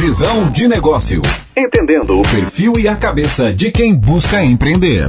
Visão 0.00 0.50
de 0.50 0.66
negócio. 0.66 1.20
Entendendo 1.54 2.18
o 2.18 2.22
perfil 2.22 2.72
e 2.78 2.88
a 2.88 2.96
cabeça 2.96 3.52
de 3.52 3.70
quem 3.70 3.94
busca 3.94 4.42
empreender. 4.42 5.04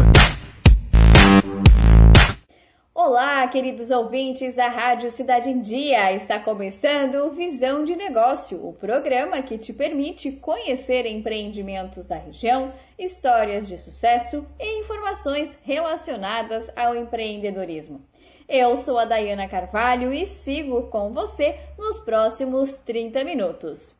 Olá, 2.93 3.47
queridos 3.47 3.89
ouvintes 3.89 4.53
da 4.53 4.67
Rádio 4.67 5.09
Cidade 5.09 5.49
em 5.49 5.61
Dia. 5.61 6.13
Está 6.13 6.39
começando 6.39 7.15
o 7.23 7.31
Visão 7.31 7.85
de 7.85 7.95
Negócio, 7.95 8.57
o 8.67 8.73
programa 8.73 9.41
que 9.41 9.57
te 9.57 9.71
permite 9.71 10.29
conhecer 10.29 11.05
empreendimentos 11.05 12.05
da 12.05 12.17
região, 12.17 12.73
histórias 12.99 13.69
de 13.69 13.77
sucesso 13.77 14.45
e 14.59 14.81
informações 14.81 15.57
relacionadas 15.63 16.69
ao 16.75 16.93
empreendedorismo. 16.97 18.01
Eu 18.45 18.75
sou 18.75 18.99
a 18.99 19.05
Dayana 19.05 19.47
Carvalho 19.47 20.13
e 20.13 20.25
sigo 20.25 20.81
com 20.87 21.13
você 21.13 21.55
nos 21.77 21.97
próximos 21.99 22.71
30 22.79 23.23
minutos. 23.23 23.95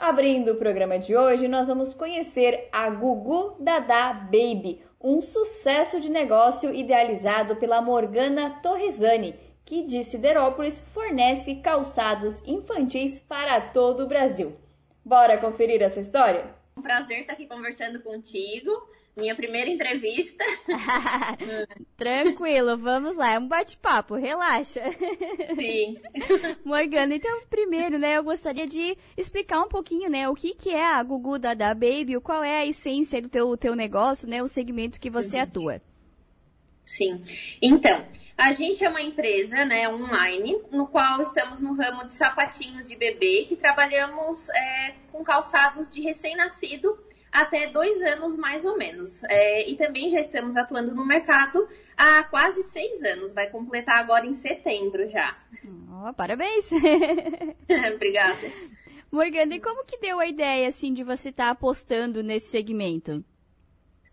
Abrindo 0.00 0.52
o 0.52 0.56
programa 0.56 0.98
de 0.98 1.14
hoje, 1.14 1.46
nós 1.46 1.68
vamos 1.68 1.92
conhecer 1.92 2.70
a 2.72 2.88
Gugu 2.88 3.54
Dada 3.60 4.14
Baby, 4.14 4.80
um 4.98 5.20
sucesso 5.20 6.00
de 6.00 6.08
negócio 6.08 6.74
idealizado 6.74 7.56
pela 7.56 7.82
Morgana 7.82 8.58
Torresani, 8.62 9.34
que 9.62 9.82
de 9.82 10.02
Siderópolis 10.02 10.80
fornece 10.94 11.56
calçados 11.56 12.42
infantis 12.46 13.18
para 13.18 13.60
todo 13.60 14.04
o 14.04 14.06
Brasil. 14.06 14.56
Bora 15.04 15.36
conferir 15.36 15.82
essa 15.82 16.00
história? 16.00 16.46
Um 16.80 16.82
prazer 16.82 17.20
estar 17.20 17.34
aqui 17.34 17.46
conversando 17.46 18.00
contigo 18.00 18.70
minha 19.14 19.34
primeira 19.34 19.68
entrevista. 19.68 20.42
Tranquilo, 21.94 22.78
vamos 22.78 23.16
lá, 23.16 23.34
é 23.34 23.38
um 23.38 23.46
bate-papo, 23.46 24.14
relaxa. 24.14 24.80
Sim. 25.58 26.00
Morgana, 26.64 27.16
então 27.16 27.42
primeiro, 27.50 27.98
né, 27.98 28.16
eu 28.16 28.24
gostaria 28.24 28.66
de 28.66 28.96
explicar 29.14 29.60
um 29.60 29.68
pouquinho, 29.68 30.08
né, 30.08 30.26
o 30.26 30.34
que 30.34 30.54
que 30.54 30.70
é 30.70 30.86
a 30.86 31.02
Gugu 31.02 31.38
da, 31.38 31.54
Baby, 31.74 32.18
qual 32.22 32.42
é 32.42 32.60
a 32.60 32.66
essência 32.66 33.20
do 33.20 33.28
teu, 33.28 33.54
teu 33.58 33.76
negócio, 33.76 34.26
né, 34.26 34.42
o 34.42 34.48
segmento 34.48 34.98
que 34.98 35.10
você 35.10 35.36
uhum. 35.36 35.42
atua. 35.42 35.82
Sim. 36.90 37.22
Então, 37.62 38.04
a 38.36 38.52
gente 38.52 38.84
é 38.84 38.88
uma 38.88 39.00
empresa, 39.00 39.64
né, 39.64 39.88
online, 39.88 40.60
no 40.72 40.86
qual 40.88 41.22
estamos 41.22 41.60
no 41.60 41.74
ramo 41.74 42.04
de 42.04 42.12
sapatinhos 42.12 42.88
de 42.88 42.96
bebê, 42.96 43.46
que 43.48 43.54
trabalhamos 43.54 44.48
é, 44.48 44.94
com 45.12 45.22
calçados 45.22 45.90
de 45.90 46.00
recém-nascido 46.00 46.98
até 47.30 47.68
dois 47.68 48.02
anos 48.02 48.34
mais 48.34 48.64
ou 48.64 48.76
menos. 48.76 49.22
É, 49.24 49.70
e 49.70 49.76
também 49.76 50.10
já 50.10 50.18
estamos 50.18 50.56
atuando 50.56 50.92
no 50.92 51.06
mercado 51.06 51.68
há 51.96 52.24
quase 52.24 52.64
seis 52.64 53.04
anos. 53.04 53.32
Vai 53.32 53.48
completar 53.48 54.00
agora 54.00 54.26
em 54.26 54.34
setembro 54.34 55.08
já. 55.08 55.38
Oh, 55.88 56.12
parabéns! 56.12 56.70
Obrigada. 57.94 58.50
Morgana, 59.12 59.54
e 59.54 59.60
como 59.60 59.84
que 59.84 59.98
deu 59.98 60.18
a 60.18 60.26
ideia 60.26 60.68
assim 60.68 60.92
de 60.92 61.04
você 61.04 61.28
estar 61.28 61.44
tá 61.44 61.50
apostando 61.50 62.22
nesse 62.22 62.50
segmento? 62.50 63.24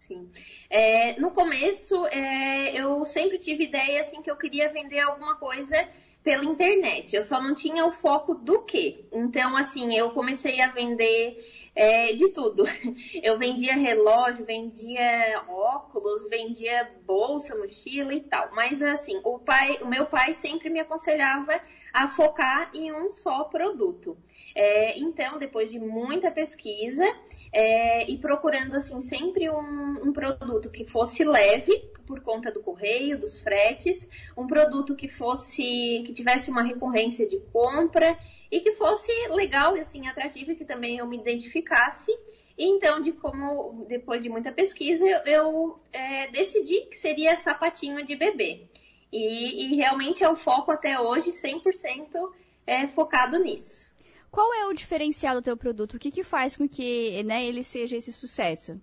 Sim. 0.07 0.31
É, 0.69 1.19
no 1.19 1.31
começo, 1.31 2.05
é, 2.07 2.79
eu 2.79 3.03
sempre 3.03 3.37
tive 3.37 3.65
ideia 3.65 3.99
assim 3.99 4.21
que 4.21 4.31
eu 4.31 4.37
queria 4.37 4.69
vender 4.69 4.99
alguma 4.99 5.35
coisa 5.35 5.75
pela 6.23 6.45
internet. 6.45 7.13
Eu 7.13 7.23
só 7.23 7.41
não 7.41 7.53
tinha 7.53 7.85
o 7.85 7.91
foco 7.91 8.33
do 8.33 8.61
que. 8.61 9.05
Então, 9.11 9.57
assim, 9.57 9.93
eu 9.93 10.11
comecei 10.11 10.61
a 10.61 10.69
vender 10.69 11.37
é, 11.75 12.13
de 12.13 12.29
tudo. 12.29 12.63
Eu 13.21 13.37
vendia 13.37 13.75
relógio, 13.75 14.45
vendia 14.45 15.43
óculos, 15.47 16.27
vendia 16.29 16.89
bolsa, 17.05 17.55
mochila 17.55 18.13
e 18.13 18.21
tal. 18.21 18.49
Mas 18.53 18.81
assim, 18.81 19.19
o 19.23 19.39
pai, 19.39 19.77
o 19.81 19.87
meu 19.87 20.05
pai 20.05 20.33
sempre 20.33 20.69
me 20.69 20.79
aconselhava 20.79 21.61
a 21.97 22.07
focar 22.07 22.69
em 22.75 22.93
um 22.93 23.09
só 23.09 23.45
produto. 23.45 24.15
É, 24.53 24.99
então, 24.99 25.39
depois 25.39 25.71
de 25.71 25.79
muita 25.79 26.29
pesquisa 26.29 27.03
é, 27.51 28.09
e 28.09 28.17
procurando 28.17 28.75
assim 28.75 29.01
sempre 29.01 29.49
um, 29.49 30.07
um 30.07 30.13
produto 30.13 30.69
que 30.69 30.85
fosse 30.85 31.23
leve 31.23 31.75
por 32.05 32.21
conta 32.21 32.51
do 32.51 32.61
correio, 32.61 33.19
dos 33.19 33.39
fretes, 33.39 34.07
um 34.37 34.45
produto 34.45 34.95
que 34.95 35.07
fosse 35.07 36.03
que 36.05 36.13
tivesse 36.13 36.51
uma 36.51 36.61
recorrência 36.61 37.27
de 37.27 37.39
compra 37.51 38.17
e 38.51 38.59
que 38.59 38.71
fosse 38.73 39.11
legal 39.29 39.75
e 39.75 39.79
assim 39.79 40.07
atrativo 40.07 40.51
e 40.51 40.55
que 40.55 40.65
também 40.65 40.97
eu 40.99 41.07
me 41.07 41.17
identificasse. 41.17 42.11
Então, 42.55 43.01
de 43.01 43.11
como 43.11 43.85
depois 43.87 44.21
de 44.21 44.29
muita 44.29 44.51
pesquisa, 44.51 45.03
eu, 45.05 45.19
eu 45.25 45.77
é, 45.91 46.27
decidi 46.29 46.81
que 46.81 46.97
seria 46.97 47.35
sapatinho 47.37 48.05
de 48.05 48.15
bebê. 48.15 48.67
E, 49.11 49.65
e, 49.65 49.75
realmente 49.75 50.23
é 50.23 50.29
o 50.29 50.35
foco 50.35 50.71
até 50.71 50.99
hoje 50.99 51.31
100% 51.31 52.31
é, 52.65 52.87
focado 52.87 53.39
nisso. 53.39 53.91
Qual 54.29 54.53
é 54.53 54.65
o 54.65 54.73
diferencial 54.73 55.35
do 55.35 55.41
teu 55.41 55.55
produto? 55.55 55.93
O 55.93 55.99
que, 55.99 56.11
que 56.11 56.23
faz 56.23 56.57
com 56.57 56.67
que 56.67 57.23
né, 57.23 57.45
ele 57.45 57.63
seja 57.63 57.95
esse 57.95 58.11
sucesso? 58.11 58.79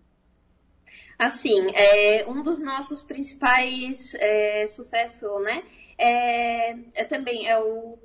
Assim, 1.19 1.71
é, 1.75 2.27
um 2.27 2.43
dos 2.43 2.59
nossos 2.59 3.03
principais 3.03 4.15
é, 4.15 4.67
sucessos, 4.67 5.43
né, 5.43 5.63
é, 5.97 6.77
é 6.95 7.05
também 7.05 7.47
é 7.49 7.59
o 7.59 7.99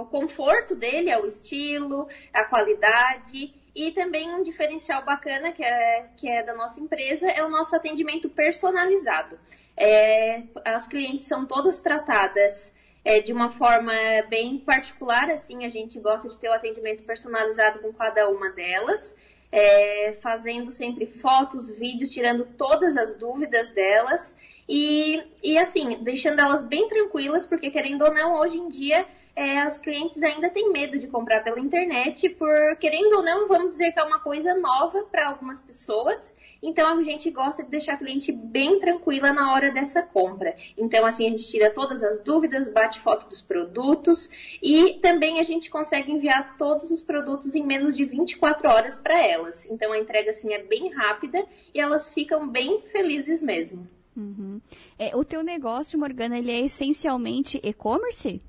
o 0.00 0.06
conforto 0.06 0.74
dele, 0.74 1.10
é 1.10 1.18
o 1.18 1.26
estilo, 1.26 2.08
a 2.32 2.44
qualidade 2.44 3.52
e 3.74 3.90
também 3.92 4.34
um 4.34 4.42
diferencial 4.42 5.02
bacana 5.04 5.52
que 5.52 5.64
é, 5.64 6.06
que 6.16 6.28
é 6.28 6.42
da 6.42 6.54
nossa 6.54 6.78
empresa 6.78 7.26
é 7.26 7.42
o 7.42 7.48
nosso 7.48 7.74
atendimento 7.74 8.28
personalizado. 8.28 9.38
É, 9.76 10.42
as 10.64 10.86
clientes 10.86 11.26
são 11.26 11.46
todas 11.46 11.80
tratadas 11.80 12.74
é, 13.04 13.20
de 13.20 13.32
uma 13.32 13.50
forma 13.50 13.92
bem 14.28 14.58
particular, 14.58 15.30
assim, 15.30 15.64
a 15.64 15.68
gente 15.68 15.98
gosta 15.98 16.28
de 16.28 16.38
ter 16.38 16.48
o 16.48 16.52
atendimento 16.52 17.02
personalizado 17.02 17.80
com 17.80 17.92
cada 17.92 18.28
uma 18.28 18.50
delas, 18.50 19.16
é, 19.50 20.12
fazendo 20.14 20.70
sempre 20.70 21.04
fotos, 21.06 21.68
vídeos, 21.68 22.10
tirando 22.10 22.46
todas 22.56 22.96
as 22.96 23.14
dúvidas 23.14 23.70
delas 23.70 24.34
e, 24.68 25.22
e 25.42 25.58
assim, 25.58 25.98
deixando 26.02 26.40
elas 26.40 26.64
bem 26.64 26.88
tranquilas, 26.88 27.44
porque 27.44 27.70
querendo 27.70 28.02
ou 28.02 28.14
não, 28.14 28.34
hoje 28.34 28.56
em 28.56 28.68
dia 28.68 29.06
é, 29.34 29.60
as 29.60 29.78
clientes 29.78 30.22
ainda 30.22 30.50
têm 30.50 30.70
medo 30.70 30.98
de 30.98 31.06
comprar 31.06 31.42
pela 31.42 31.58
internet, 31.58 32.28
por 32.28 32.76
querendo 32.76 33.16
ou 33.16 33.22
não, 33.22 33.48
vamos 33.48 33.72
dizer 33.72 33.92
que 33.92 34.00
é 34.00 34.04
uma 34.04 34.20
coisa 34.20 34.54
nova 34.54 35.02
para 35.04 35.28
algumas 35.28 35.60
pessoas. 35.60 36.34
Então 36.62 36.86
a 36.86 37.02
gente 37.02 37.28
gosta 37.30 37.64
de 37.64 37.70
deixar 37.70 37.94
a 37.94 37.96
cliente 37.96 38.30
bem 38.30 38.78
tranquila 38.78 39.32
na 39.32 39.52
hora 39.52 39.72
dessa 39.72 40.00
compra. 40.02 40.54
Então 40.76 41.04
assim 41.04 41.26
a 41.26 41.30
gente 41.30 41.48
tira 41.48 41.70
todas 41.70 42.02
as 42.02 42.20
dúvidas, 42.20 42.68
bate 42.68 43.00
foto 43.00 43.26
dos 43.26 43.40
produtos 43.40 44.30
e 44.62 44.98
também 45.00 45.40
a 45.40 45.42
gente 45.42 45.70
consegue 45.70 46.12
enviar 46.12 46.56
todos 46.56 46.90
os 46.90 47.02
produtos 47.02 47.56
em 47.56 47.64
menos 47.64 47.96
de 47.96 48.04
24 48.04 48.68
horas 48.68 48.98
para 48.98 49.20
elas. 49.20 49.66
Então 49.66 49.92
a 49.92 49.98
entrega 49.98 50.30
assim 50.30 50.52
é 50.52 50.62
bem 50.62 50.92
rápida 50.92 51.44
e 51.74 51.80
elas 51.80 52.08
ficam 52.10 52.46
bem 52.46 52.82
felizes 52.82 53.42
mesmo. 53.42 53.88
Uhum. 54.16 54.60
É, 54.98 55.16
o 55.16 55.24
teu 55.24 55.42
negócio, 55.42 55.98
Morgana, 55.98 56.38
ele 56.38 56.52
é 56.52 56.60
essencialmente 56.60 57.58
e-commerce? 57.62 58.42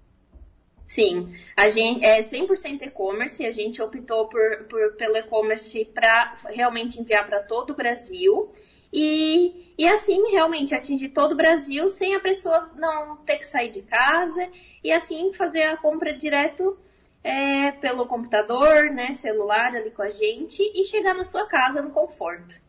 Sim, 0.85 1.33
a 1.55 1.69
gente 1.69 2.05
é 2.05 2.21
100% 2.21 2.83
e-commerce, 2.83 3.45
a 3.45 3.51
gente 3.51 3.81
optou 3.81 4.27
por, 4.27 4.65
por 4.65 4.93
pelo 4.93 5.17
e-commerce 5.17 5.85
para 5.85 6.35
realmente 6.49 6.99
enviar 6.99 7.25
para 7.25 7.41
todo 7.41 7.71
o 7.71 7.75
Brasil. 7.75 8.51
E, 8.91 9.73
e 9.75 9.87
assim, 9.87 10.29
realmente 10.29 10.75
atingir 10.75 11.09
todo 11.09 11.31
o 11.31 11.35
Brasil 11.35 11.87
sem 11.89 12.13
a 12.13 12.19
pessoa 12.19 12.69
não 12.75 13.17
ter 13.17 13.37
que 13.37 13.47
sair 13.47 13.69
de 13.69 13.81
casa 13.81 14.47
e 14.83 14.91
assim 14.91 15.33
fazer 15.33 15.63
a 15.63 15.77
compra 15.77 16.13
direto 16.13 16.77
é, 17.23 17.71
pelo 17.71 18.05
computador, 18.05 18.91
né, 18.91 19.13
celular 19.13 19.75
ali 19.75 19.89
com 19.89 20.03
a 20.03 20.11
gente 20.11 20.61
e 20.61 20.83
chegar 20.83 21.15
na 21.15 21.25
sua 21.25 21.47
casa 21.47 21.81
no 21.81 21.89
conforto. 21.89 22.61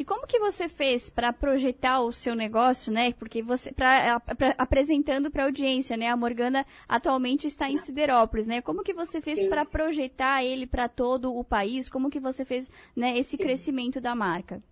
E 0.00 0.04
como 0.04 0.26
que 0.26 0.38
você 0.38 0.66
fez 0.66 1.10
para 1.10 1.30
projetar 1.30 2.00
o 2.00 2.10
seu 2.10 2.34
negócio, 2.34 2.90
né? 2.90 3.12
Porque 3.12 3.42
você, 3.42 3.70
pra, 3.70 4.18
pra 4.18 4.54
apresentando 4.56 5.30
para 5.30 5.42
a 5.42 5.46
audiência, 5.46 5.94
né? 5.94 6.08
A 6.08 6.16
Morgana 6.16 6.64
atualmente 6.88 7.46
está 7.46 7.68
em 7.68 7.76
Siderópolis, 7.76 8.46
né? 8.46 8.62
Como 8.62 8.82
que 8.82 8.94
você 8.94 9.20
fez 9.20 9.44
para 9.46 9.62
projetar 9.62 10.42
ele 10.42 10.66
para 10.66 10.88
todo 10.88 11.36
o 11.36 11.44
país? 11.44 11.86
Como 11.86 12.08
que 12.08 12.18
você 12.18 12.46
fez, 12.46 12.70
né, 12.96 13.18
esse 13.18 13.32
Sim. 13.32 13.36
crescimento 13.36 14.00
da 14.00 14.14
marca? 14.14 14.62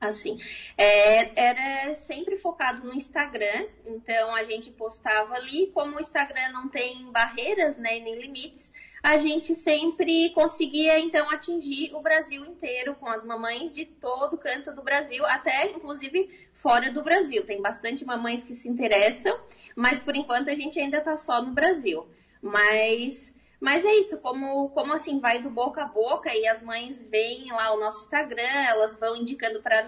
assim. 0.00 0.36
É, 0.76 1.40
era 1.40 1.94
sempre 1.94 2.36
focado 2.36 2.84
no 2.84 2.92
Instagram, 2.92 3.66
então 3.86 4.34
a 4.34 4.42
gente 4.42 4.68
postava 4.72 5.34
ali, 5.34 5.70
como 5.72 5.96
o 5.96 6.00
Instagram 6.00 6.50
não 6.50 6.68
tem 6.68 7.08
barreiras, 7.12 7.78
né, 7.78 8.00
nem 8.00 8.20
limites, 8.20 8.68
a 9.02 9.18
gente 9.18 9.54
sempre 9.54 10.30
conseguia 10.30 10.98
então 11.00 11.28
atingir 11.28 11.92
o 11.92 12.00
Brasil 12.00 12.44
inteiro 12.44 12.94
com 12.94 13.08
as 13.08 13.24
mamães 13.24 13.74
de 13.74 13.84
todo 13.84 14.38
canto 14.38 14.72
do 14.72 14.82
Brasil, 14.82 15.26
até 15.26 15.70
inclusive 15.70 16.30
fora 16.52 16.90
do 16.90 17.02
Brasil. 17.02 17.44
Tem 17.44 17.60
bastante 17.60 18.04
mamães 18.04 18.44
que 18.44 18.54
se 18.54 18.68
interessam, 18.68 19.36
mas 19.74 19.98
por 19.98 20.14
enquanto 20.14 20.50
a 20.50 20.54
gente 20.54 20.78
ainda 20.78 20.98
está 20.98 21.16
só 21.16 21.42
no 21.42 21.50
Brasil. 21.50 22.06
Mas 22.40 23.34
Mas 23.62 23.84
é 23.84 23.94
isso, 23.94 24.18
como, 24.18 24.70
como 24.70 24.92
assim, 24.92 25.20
vai 25.20 25.40
do 25.40 25.48
boca 25.48 25.84
a 25.84 25.86
boca 25.86 26.34
e 26.34 26.48
as 26.48 26.60
mães 26.60 26.98
veem 26.98 27.52
lá 27.52 27.72
o 27.72 27.78
nosso 27.78 28.00
Instagram, 28.00 28.42
elas 28.42 28.92
vão 28.98 29.14
indicando 29.14 29.62
para 29.62 29.78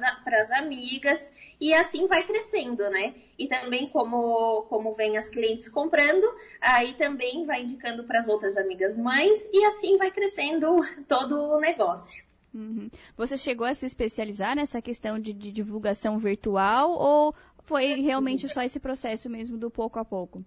as 0.41 0.51
amigas 0.53 1.33
e 1.61 1.75
assim 1.75 2.07
vai 2.07 2.23
crescendo, 2.23 2.89
né? 2.89 3.17
E 3.37 3.49
também 3.49 3.89
como, 3.89 4.63
como 4.69 4.93
vem 4.93 5.17
as 5.17 5.29
clientes 5.29 5.69
comprando, 5.69 6.25
aí 6.61 6.95
também 6.95 7.45
vai 7.47 7.65
indicando 7.65 8.05
para 8.05 8.21
as 8.21 8.29
outras 8.29 8.57
amigas 8.57 8.97
mães 8.97 9.45
e 9.53 9.65
assim 9.65 9.99
vai 9.99 10.13
crescendo 10.13 10.79
todo 11.09 11.37
o 11.37 11.59
negócio. 11.59 12.23
Uhum. 12.55 12.89
Você 13.17 13.37
chegou 13.37 13.67
a 13.67 13.75
se 13.75 13.87
especializar 13.87 14.55
nessa 14.55 14.81
questão 14.81 15.19
de, 15.19 15.33
de 15.33 15.51
divulgação 15.51 16.17
virtual 16.17 16.93
ou 16.93 17.35
foi 17.65 17.95
realmente 17.95 18.49
só 18.49 18.63
esse 18.63 18.79
processo 18.79 19.29
mesmo 19.29 19.59
do 19.59 19.69
pouco 19.69 19.99
a 19.99 20.05
pouco? 20.05 20.45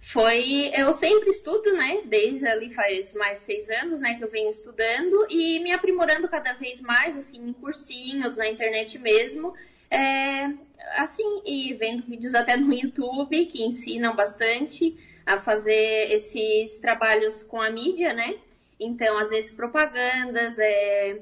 Foi, 0.00 0.70
eu 0.74 0.92
sempre 0.92 1.30
estudo, 1.30 1.72
né? 1.72 2.02
Desde 2.04 2.46
ali 2.46 2.72
faz 2.72 3.12
mais 3.12 3.38
seis 3.38 3.68
anos, 3.70 3.98
né, 4.00 4.14
que 4.14 4.22
eu 4.22 4.28
venho 4.28 4.50
estudando 4.50 5.26
e 5.28 5.58
me 5.60 5.72
aprimorando 5.72 6.28
cada 6.28 6.52
vez 6.52 6.80
mais, 6.80 7.16
assim, 7.16 7.38
em 7.38 7.52
cursinhos, 7.52 8.36
na 8.36 8.48
internet 8.48 8.98
mesmo. 8.98 9.54
É, 9.90 10.50
assim, 10.96 11.42
e 11.44 11.72
vendo 11.74 12.04
vídeos 12.04 12.34
até 12.34 12.56
no 12.56 12.72
YouTube 12.72 13.46
que 13.46 13.62
ensinam 13.62 14.14
bastante 14.14 14.96
a 15.24 15.38
fazer 15.38 16.12
esses 16.12 16.78
trabalhos 16.78 17.42
com 17.42 17.60
a 17.60 17.70
mídia, 17.70 18.12
né? 18.12 18.36
Então, 18.78 19.18
às 19.18 19.30
vezes, 19.30 19.52
propagandas, 19.52 20.58
é... 20.58 21.20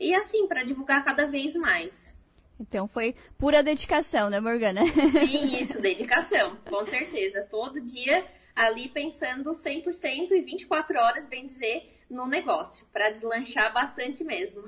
e 0.00 0.14
assim, 0.14 0.46
para 0.48 0.64
divulgar 0.64 1.04
cada 1.04 1.26
vez 1.26 1.54
mais. 1.54 2.15
Então 2.58 2.88
foi 2.88 3.14
pura 3.38 3.62
dedicação, 3.62 4.30
né, 4.30 4.40
Morgana? 4.40 4.82
Sim, 5.12 5.60
isso, 5.60 5.80
dedicação, 5.80 6.56
com 6.68 6.84
certeza. 6.84 7.46
Todo 7.50 7.80
dia 7.80 8.26
ali 8.54 8.88
pensando 8.88 9.50
100% 9.50 10.30
e 10.30 10.40
24 10.40 10.98
horas, 10.98 11.26
bem 11.26 11.46
dizer, 11.46 11.92
no 12.08 12.26
negócio, 12.26 12.86
para 12.92 13.10
deslanchar 13.10 13.72
bastante 13.72 14.24
mesmo. 14.24 14.62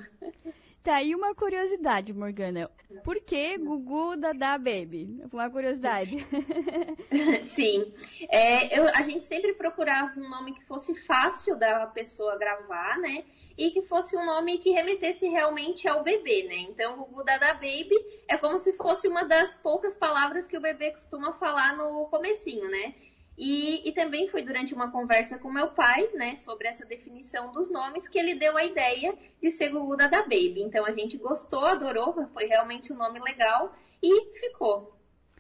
Tá 0.88 0.96
aí 0.96 1.14
uma 1.14 1.35
curiosidade, 1.35 2.14
Morgana. 2.14 2.70
Por 3.05 3.20
que 3.20 3.58
Gugu 3.58 4.17
Dada 4.17 4.56
Baby? 4.56 5.20
Uma 5.31 5.50
curiosidade. 5.50 6.17
Sim. 7.44 7.93
É, 8.31 8.79
eu, 8.79 8.88
a 8.94 9.02
gente 9.02 9.23
sempre 9.23 9.52
procurava 9.52 10.19
um 10.19 10.26
nome 10.26 10.55
que 10.55 10.64
fosse 10.64 10.94
fácil 10.94 11.58
da 11.58 11.87
pessoa 11.88 12.38
gravar, 12.38 12.99
né? 13.00 13.26
E 13.58 13.70
que 13.70 13.82
fosse 13.82 14.17
um 14.17 14.25
nome 14.25 14.61
que 14.61 14.70
remetesse 14.70 15.29
realmente 15.29 15.87
ao 15.87 16.02
bebê, 16.02 16.44
né? 16.44 16.56
Então, 16.56 16.96
Gugu 16.96 17.23
Dada 17.23 17.52
Baby 17.52 18.02
é 18.26 18.38
como 18.38 18.58
se 18.58 18.73
fosse 18.73 19.06
uma 19.06 19.25
das 19.25 19.55
poucas 19.56 19.94
palavras 19.94 20.49
que 20.49 20.56
o 20.56 20.61
bebê 20.62 20.93
costuma 20.93 21.35
falar 21.35 21.76
no 21.76 22.06
comecinho, 22.06 22.67
né? 22.70 22.94
E, 23.38 23.88
e, 23.88 23.93
também 23.93 24.26
foi 24.26 24.43
durante 24.43 24.75
uma 24.75 24.90
conversa 24.90 25.38
com 25.38 25.49
meu 25.49 25.69
pai, 25.69 26.08
né, 26.14 26.35
sobre 26.35 26.67
essa 26.67 26.85
definição 26.85 27.52
dos 27.52 27.70
nomes, 27.70 28.08
que 28.08 28.19
ele 28.19 28.35
deu 28.35 28.56
a 28.56 28.64
ideia 28.64 29.17
de 29.40 29.49
ser 29.52 29.69
Gugu 29.69 29.96
da 29.96 30.08
Baby. 30.08 30.62
Então 30.62 30.85
a 30.85 30.90
gente 30.90 31.17
gostou, 31.17 31.64
adorou, 31.64 32.26
foi 32.35 32.46
realmente 32.46 32.93
um 32.93 32.96
nome 32.96 33.20
legal 33.20 33.73
e 34.02 34.35
ficou. 34.35 34.93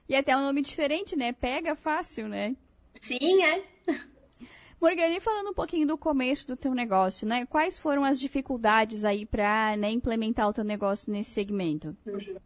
E 0.08 0.14
até 0.14 0.36
um 0.36 0.42
nome 0.42 0.62
diferente, 0.62 1.16
né? 1.16 1.32
Pega 1.32 1.74
fácil, 1.74 2.28
né? 2.28 2.54
Sim, 3.02 3.42
é. 3.42 3.64
Morgane, 4.80 5.18
falando 5.18 5.50
um 5.50 5.54
pouquinho 5.54 5.86
do 5.86 5.98
começo 5.98 6.46
do 6.46 6.56
teu 6.56 6.72
negócio, 6.72 7.26
né? 7.26 7.46
Quais 7.46 7.80
foram 7.80 8.04
as 8.04 8.20
dificuldades 8.20 9.04
aí 9.04 9.26
para 9.26 9.76
né, 9.76 9.90
implementar 9.90 10.48
o 10.48 10.52
teu 10.52 10.62
negócio 10.62 11.12
nesse 11.12 11.32
segmento? 11.32 11.96
Uhum. 12.06 12.36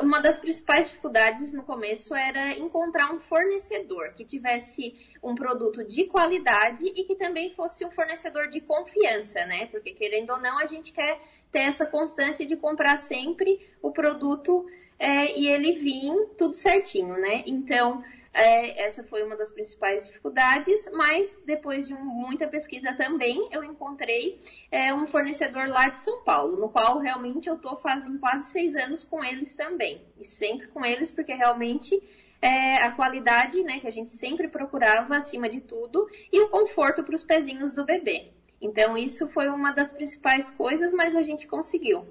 Uma 0.00 0.20
das 0.20 0.36
principais 0.36 0.86
dificuldades 0.86 1.52
no 1.52 1.64
começo 1.64 2.14
era 2.14 2.56
encontrar 2.56 3.12
um 3.12 3.18
fornecedor 3.18 4.12
que 4.12 4.24
tivesse 4.24 4.94
um 5.20 5.34
produto 5.34 5.82
de 5.82 6.04
qualidade 6.04 6.86
e 6.86 7.02
que 7.02 7.16
também 7.16 7.52
fosse 7.52 7.84
um 7.84 7.90
fornecedor 7.90 8.46
de 8.46 8.60
confiança, 8.60 9.44
né? 9.44 9.66
Porque 9.66 9.90
querendo 9.90 10.30
ou 10.30 10.38
não, 10.38 10.56
a 10.56 10.66
gente 10.66 10.92
quer 10.92 11.20
ter 11.50 11.62
essa 11.62 11.84
constância 11.84 12.46
de 12.46 12.54
comprar 12.54 12.96
sempre 12.96 13.58
o 13.82 13.90
produto 13.90 14.64
é, 15.00 15.36
e 15.36 15.48
ele 15.48 15.72
vir 15.72 16.14
tudo 16.38 16.54
certinho, 16.54 17.18
né? 17.18 17.42
Então, 17.44 18.04
é, 18.36 18.84
essa 18.84 19.02
foi 19.02 19.22
uma 19.22 19.34
das 19.34 19.50
principais 19.50 20.06
dificuldades, 20.06 20.88
mas 20.92 21.36
depois 21.46 21.88
de 21.88 21.94
um, 21.94 22.04
muita 22.04 22.46
pesquisa 22.46 22.92
também, 22.92 23.48
eu 23.50 23.64
encontrei 23.64 24.38
é, 24.70 24.92
um 24.92 25.06
fornecedor 25.06 25.66
lá 25.68 25.88
de 25.88 25.98
São 25.98 26.22
Paulo, 26.22 26.58
no 26.58 26.68
qual 26.68 26.98
realmente 26.98 27.48
eu 27.48 27.54
estou 27.54 27.74
fazendo 27.76 28.18
quase 28.18 28.50
seis 28.50 28.76
anos 28.76 29.02
com 29.04 29.24
eles 29.24 29.54
também. 29.54 30.02
E 30.18 30.24
sempre 30.24 30.66
com 30.68 30.84
eles, 30.84 31.10
porque 31.10 31.32
realmente 31.32 31.98
é, 32.42 32.76
a 32.76 32.90
qualidade, 32.92 33.62
né, 33.62 33.80
que 33.80 33.86
a 33.86 33.92
gente 33.92 34.10
sempre 34.10 34.48
procurava 34.48 35.16
acima 35.16 35.48
de 35.48 35.62
tudo, 35.62 36.06
e 36.30 36.38
o 36.38 36.48
conforto 36.50 37.02
para 37.02 37.14
os 37.14 37.24
pezinhos 37.24 37.72
do 37.72 37.84
bebê. 37.84 38.32
Então, 38.60 38.98
isso 38.98 39.28
foi 39.28 39.48
uma 39.48 39.70
das 39.72 39.90
principais 39.90 40.50
coisas, 40.50 40.92
mas 40.92 41.16
a 41.16 41.22
gente 41.22 41.46
conseguiu. 41.46 42.06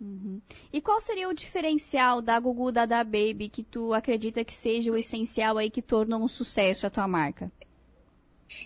Uhum. 0.00 0.40
E 0.72 0.80
qual 0.80 1.00
seria 1.00 1.28
o 1.28 1.34
diferencial 1.34 2.22
da 2.22 2.40
Gugu 2.40 2.72
da 2.72 2.86
da 2.86 3.04
Baby 3.04 3.50
que 3.52 3.62
tu 3.62 3.92
acredita 3.92 4.42
que 4.42 4.54
seja 4.54 4.90
o 4.90 4.96
essencial 4.96 5.58
aí 5.58 5.68
que 5.68 5.82
torna 5.82 6.16
um 6.16 6.26
sucesso 6.26 6.86
a 6.86 6.90
tua 6.90 7.06
marca? 7.06 7.52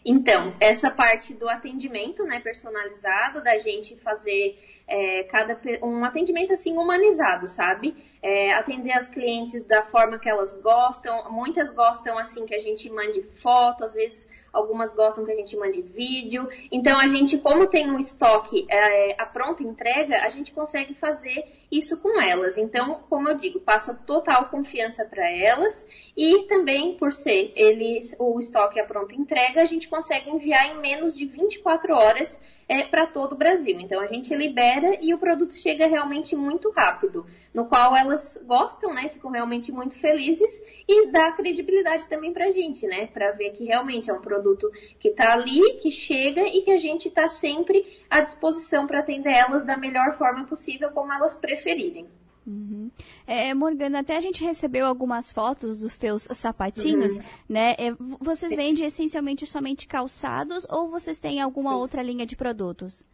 Então, 0.04 0.54
essa 0.60 0.90
parte 0.90 1.34
do 1.34 1.48
atendimento, 1.48 2.24
né, 2.24 2.40
personalizado, 2.40 3.42
da 3.42 3.58
gente 3.58 3.96
fazer 3.96 4.58
é, 4.86 5.24
cada 5.24 5.58
um 5.82 6.04
atendimento 6.04 6.52
assim 6.52 6.76
humanizado, 6.76 7.48
sabe? 7.48 7.94
É, 8.22 8.52
atender 8.54 8.92
as 8.92 9.08
clientes 9.08 9.62
da 9.64 9.82
forma 9.82 10.18
que 10.18 10.28
elas 10.28 10.52
gostam. 10.60 11.30
Muitas 11.30 11.70
gostam 11.70 12.18
assim 12.18 12.46
que 12.46 12.54
a 12.54 12.58
gente 12.58 12.88
mande 12.90 13.22
foto, 13.22 13.84
às 13.84 13.94
vezes 13.94 14.28
algumas 14.54 14.92
gostam 14.92 15.24
que 15.24 15.32
a 15.32 15.36
gente 15.36 15.56
mande 15.56 15.82
vídeo. 15.82 16.48
Então 16.70 16.98
a 16.98 17.06
gente, 17.06 17.36
como 17.38 17.66
tem 17.66 17.90
um 17.90 17.98
estoque 17.98 18.66
é, 18.70 19.20
a 19.20 19.26
pronta 19.26 19.62
entrega, 19.62 20.22
a 20.22 20.28
gente 20.28 20.52
consegue 20.52 20.94
fazer 20.94 21.44
isso 21.70 21.96
com 21.98 22.20
elas. 22.20 22.56
Então, 22.56 23.00
como 23.10 23.28
eu 23.28 23.34
digo, 23.34 23.60
passa 23.60 23.92
total 23.92 24.46
confiança 24.46 25.04
para 25.04 25.28
elas 25.30 25.84
e 26.16 26.44
também 26.44 26.96
por 26.96 27.12
ser 27.12 27.52
eles 27.56 28.14
o 28.18 28.38
estoque 28.38 28.78
a 28.78 28.84
pronta 28.84 29.14
entrega, 29.14 29.60
a 29.60 29.64
gente 29.64 29.88
consegue 29.88 30.30
enviar 30.30 30.66
em 30.68 30.80
menos 30.80 31.16
de 31.16 31.26
24 31.26 31.94
horas 31.94 32.40
é, 32.68 32.84
para 32.84 33.06
todo 33.06 33.32
o 33.32 33.36
Brasil. 33.36 33.78
Então 33.80 34.00
a 34.00 34.06
gente 34.06 34.34
libera 34.34 34.98
e 35.00 35.12
o 35.12 35.18
produto 35.18 35.54
chega 35.54 35.86
realmente 35.86 36.34
muito 36.34 36.70
rápido, 36.70 37.26
no 37.52 37.66
qual 37.66 37.96
elas 37.96 38.42
gostam, 38.46 38.92
né? 38.92 39.08
Ficam 39.08 39.30
realmente 39.30 39.70
muito 39.70 39.98
felizes 39.98 40.62
e 40.88 41.06
dá 41.10 41.32
credibilidade 41.32 42.08
também 42.08 42.32
para 42.32 42.46
a 42.46 42.50
gente, 42.50 42.86
né? 42.86 43.06
Para 43.06 43.32
ver 43.32 43.50
que 43.50 43.64
realmente 43.64 44.10
é 44.10 44.14
um 44.14 44.20
produto 44.20 44.70
que 44.98 45.08
está 45.08 45.32
ali, 45.32 45.78
que 45.80 45.90
chega 45.90 46.42
e 46.42 46.62
que 46.62 46.70
a 46.70 46.78
gente 46.78 47.08
está 47.08 47.28
sempre 47.28 47.86
à 48.10 48.20
disposição 48.20 48.86
para 48.86 49.00
atender 49.00 49.32
elas 49.32 49.64
da 49.64 49.76
melhor 49.76 50.12
forma 50.12 50.44
possível, 50.44 50.90
como 50.90 51.12
elas 51.12 51.34
preferirem. 51.34 52.06
Uhum. 52.46 52.90
É, 53.26 53.54
Morgana, 53.54 54.00
até 54.00 54.16
a 54.16 54.20
gente 54.20 54.44
recebeu 54.44 54.86
algumas 54.86 55.32
fotos 55.32 55.78
dos 55.78 55.96
teus 55.96 56.28
sapatinhos, 56.30 57.16
uhum. 57.16 57.24
né? 57.48 57.74
É, 57.78 57.92
vocês 58.20 58.54
vendem 58.54 58.84
essencialmente 58.84 59.46
somente 59.46 59.88
calçados 59.88 60.66
ou 60.68 60.88
vocês 60.90 61.18
têm 61.18 61.40
alguma 61.40 61.76
outra 61.76 62.02
linha 62.02 62.26
de 62.26 62.36
produtos? 62.36 63.04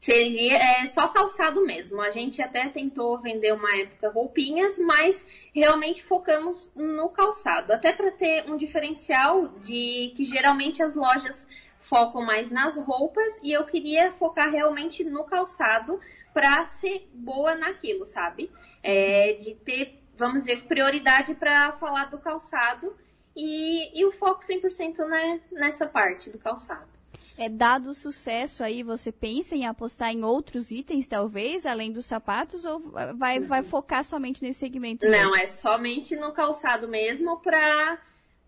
Seria 0.00 0.56
é, 0.56 0.86
só 0.86 1.08
calçado 1.08 1.64
mesmo. 1.64 2.00
A 2.00 2.10
gente 2.10 2.40
até 2.40 2.68
tentou 2.68 3.18
vender 3.18 3.52
uma 3.52 3.76
época 3.78 4.10
roupinhas, 4.10 4.78
mas 4.78 5.26
realmente 5.52 6.04
focamos 6.04 6.70
no 6.76 7.08
calçado. 7.08 7.72
Até 7.72 7.92
para 7.92 8.12
ter 8.12 8.48
um 8.48 8.56
diferencial 8.56 9.48
de 9.60 10.12
que 10.16 10.22
geralmente 10.22 10.82
as 10.82 10.94
lojas 10.94 11.44
focam 11.78 12.24
mais 12.24 12.50
nas 12.50 12.76
roupas 12.76 13.38
e 13.42 13.52
eu 13.52 13.64
queria 13.64 14.12
focar 14.12 14.50
realmente 14.50 15.04
no 15.04 15.24
calçado 15.24 16.00
para 16.32 16.64
ser 16.64 17.08
boa 17.12 17.54
naquilo, 17.54 18.04
sabe? 18.04 18.50
É, 18.82 19.34
de 19.34 19.54
ter, 19.54 20.02
vamos 20.14 20.42
dizer, 20.42 20.64
prioridade 20.64 21.34
para 21.34 21.72
falar 21.72 22.10
do 22.10 22.18
calçado 22.18 22.94
e, 23.34 23.98
e 23.98 24.04
o 24.04 24.10
foco 24.10 24.42
100% 24.42 25.06
né, 25.06 25.40
nessa 25.52 25.86
parte 25.86 26.30
do 26.30 26.38
calçado. 26.38 26.98
É 27.36 27.48
dado 27.48 27.90
o 27.90 27.94
sucesso 27.94 28.64
aí, 28.64 28.82
você 28.82 29.12
pensa 29.12 29.54
em 29.54 29.64
apostar 29.64 30.10
em 30.10 30.24
outros 30.24 30.72
itens, 30.72 31.06
talvez, 31.06 31.66
além 31.66 31.92
dos 31.92 32.04
sapatos, 32.04 32.64
ou 32.64 32.80
vai, 33.16 33.38
vai 33.38 33.62
focar 33.62 34.02
somente 34.02 34.42
nesse 34.42 34.58
segmento? 34.58 35.06
Não, 35.06 35.12
mesmo? 35.12 35.36
é 35.36 35.46
somente 35.46 36.16
no 36.16 36.32
calçado 36.32 36.88
mesmo 36.88 37.38
para 37.38 37.98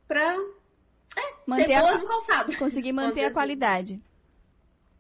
para 0.09 0.37
é, 1.17 1.35
manter 1.47 1.75
a, 1.75 1.99
no 1.99 2.07
calçado. 2.07 2.57
Conseguir 2.57 2.93
manter 2.95 3.25
a 3.25 3.31
qualidade. 3.31 4.01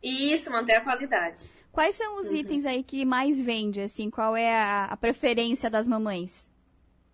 Isso, 0.03 0.51
manter 0.51 0.77
a 0.77 0.81
qualidade. 0.81 1.51
Quais 1.73 1.95
são 1.95 2.19
os 2.19 2.29
uhum. 2.29 2.37
itens 2.37 2.67
aí 2.67 2.83
que 2.83 3.05
mais 3.05 3.41
vende, 3.41 3.81
assim? 3.81 4.11
Qual 4.11 4.37
é 4.37 4.55
a, 4.55 4.85
a 4.87 4.97
preferência 4.97 5.71
das 5.71 5.87
mamães? 5.87 6.49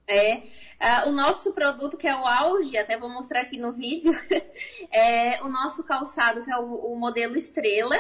É, 0.09 0.37
uh, 0.37 1.09
o 1.09 1.13
nosso 1.13 1.53
produto 1.53 1.97
que 1.97 2.07
é 2.07 2.15
o 2.15 2.25
auge, 2.25 2.79
até 2.79 2.97
vou 2.97 3.09
mostrar 3.09 3.41
aqui 3.41 3.59
no 3.59 3.73
vídeo, 3.73 4.13
é 4.91 5.43
o 5.43 5.49
nosso 5.49 5.83
calçado 5.83 6.45
que 6.45 6.51
é 6.51 6.57
o, 6.57 6.93
o 6.93 6.97
modelo 6.97 7.37
estrela 7.37 7.97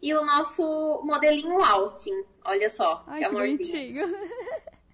e 0.00 0.14
o 0.14 0.24
nosso 0.24 1.02
modelinho 1.04 1.60
Austin. 1.60 2.24
Olha 2.44 2.70
só, 2.70 3.04
Ai, 3.08 3.20
que, 3.20 3.28
que 3.28 3.32
bonitinho. 3.32 4.06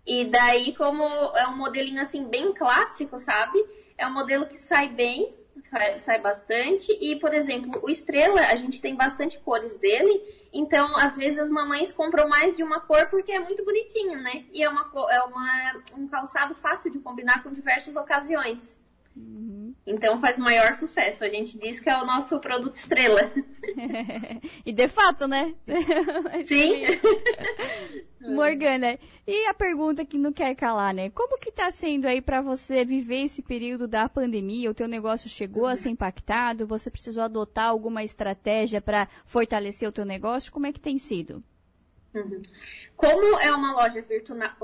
E 0.07 0.27
daí, 0.27 0.75
como 0.75 1.03
é 1.03 1.49
um 1.49 1.57
modelinho 1.57 2.03
assim 2.03 2.25
bem 2.25 2.53
clássico, 2.53 3.19
sabe? 3.19 3.59
É 3.97 4.07
um 4.07 4.13
modelo 4.13 4.47
que 4.47 4.59
sai 4.59 4.87
bem. 4.89 5.35
Sai, 5.99 6.21
bastante. 6.21 6.93
E, 7.01 7.17
por 7.17 7.35
exemplo, 7.35 7.81
o 7.83 7.91
estrela, 7.91 8.41
a 8.41 8.57
gente 8.57 8.81
tem 8.81 8.95
bastante 8.95 9.39
cores 9.41 9.77
dele. 9.77 10.23
Então, 10.53 10.97
às 10.97 11.17
vezes 11.17 11.39
as 11.39 11.51
mamães 11.51 11.93
compram 11.93 12.29
mais 12.29 12.57
de 12.57 12.63
uma 12.63 12.81
cor 12.81 13.09
porque 13.09 13.33
é 13.33 13.41
muito 13.41 13.65
bonitinho, 13.65 14.21
né? 14.21 14.45
E 14.53 14.63
é, 14.63 14.69
uma, 14.69 14.89
é 15.11 15.21
uma, 15.23 15.83
um 15.97 16.07
calçado 16.07 16.55
fácil 16.55 16.93
de 16.93 17.01
combinar 17.01 17.43
com 17.43 17.53
diversas 17.53 17.97
ocasiões. 17.97 18.79
Uhum. 19.17 19.75
Então 19.87 20.21
faz 20.21 20.39
maior 20.39 20.75
sucesso. 20.75 21.25
A 21.25 21.29
gente 21.29 21.59
diz 21.59 21.79
que 21.79 21.89
é 21.89 21.97
o 21.97 22.07
nosso 22.07 22.39
produto 22.41 22.75
estrela. 22.75 23.31
e 24.65 24.73
de 24.73 24.89
fato, 24.89 25.29
né? 25.29 25.55
Sim. 26.47 26.85
Morgana, 28.21 28.99
e 29.27 29.47
a 29.47 29.53
pergunta 29.53 30.05
que 30.05 30.17
não 30.17 30.33
quer 30.33 30.55
calar, 30.55 30.95
né? 30.95 31.11
Como 31.11 31.39
que 31.39 31.53
tá 31.53 31.71
sendo 31.71 32.07
aí 32.07 32.23
para 32.23 32.41
você 32.41 32.83
viver 32.83 33.25
esse 33.25 33.43
período 33.43 33.87
da 33.87 34.09
pandemia? 34.09 34.71
O 34.71 34.75
teu 34.75 34.89
negócio 34.89 35.29
chegou 35.29 35.67
a 35.67 35.77
ser 35.77 35.91
impactado? 35.91 36.67
Você 36.67 36.91
precisou 36.91 37.23
adotar 37.23 37.69
alguma 37.69 38.03
estratégia 38.03 38.81
para 38.81 39.09
fortalecer 39.27 39.87
o 39.87 39.93
teu 39.93 40.07
negócio? 40.07 40.51
Como 40.51 40.67
é 40.67 40.73
que 40.73 40.81
tem 40.81 40.99
sido? 40.99 41.43
Uhum. 42.15 42.43
Como 42.97 43.39
é 43.41 43.51
uma 43.51 43.73
loja 43.73 44.05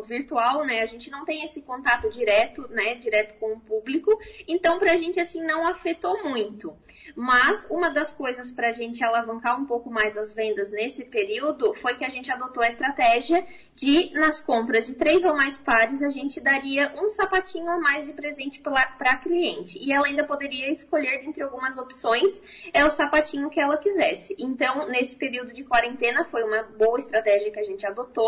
virtual, 0.07 0.65
né, 0.65 0.81
a 0.81 0.87
gente 0.87 1.11
não 1.11 1.25
tem 1.25 1.45
esse 1.45 1.63
contato 1.63 2.09
direto, 2.11 2.67
né, 2.69 2.95
direto 2.95 3.35
com 3.39 3.55
o 3.55 3.61
público, 3.61 4.19
então 4.47 4.79
pra 4.79 4.97
gente 4.97 5.19
assim 5.19 5.43
não 5.43 5.67
afetou 5.67 6.23
muito. 6.23 6.77
Mas 7.17 7.67
uma 7.69 7.91
das 7.91 8.13
coisas 8.13 8.53
para 8.53 8.69
a 8.69 8.73
gente 8.73 9.03
alavancar 9.03 9.61
um 9.61 9.67
pouco 9.67 9.91
mais 9.91 10.17
as 10.17 10.33
vendas 10.33 10.71
nesse 10.71 11.05
período 11.05 11.75
foi 11.75 11.97
que 11.97 12.05
a 12.05 12.09
gente 12.09 12.31
adotou 12.31 12.63
a 12.63 12.69
estratégia 12.69 13.45
de, 13.75 14.13
nas 14.15 14.41
compras 14.41 14.87
de 14.87 14.95
três 14.95 15.25
ou 15.25 15.35
mais 15.35 15.59
pares, 15.59 16.03
a 16.03 16.09
gente 16.09 16.41
daria 16.41 16.95
um 17.03 17.11
sapatinho 17.11 17.69
a 17.69 17.79
mais 17.79 18.07
de 18.07 18.13
presente 18.13 18.61
para 18.61 18.95
a 19.01 19.17
cliente. 19.17 19.79
E 19.83 19.93
ela 19.93 20.07
ainda 20.07 20.23
poderia 20.23 20.71
escolher 20.71 21.25
entre 21.25 21.43
algumas 21.43 21.77
opções 21.77 22.41
é 22.73 22.85
o 22.85 22.91
sapatinho 22.91 23.51
que 23.51 23.59
ela 23.59 23.77
quisesse. 23.77 24.37
Então, 24.39 24.87
nesse 24.89 25.17
período 25.17 25.53
de 25.53 25.65
quarentena, 25.65 26.25
foi 26.25 26.45
uma 26.45 26.63
boa 26.63 26.99
estratégia 26.99 27.51
que 27.51 27.59
a 27.59 27.65
gente 27.65 27.85
adotou 27.87 28.20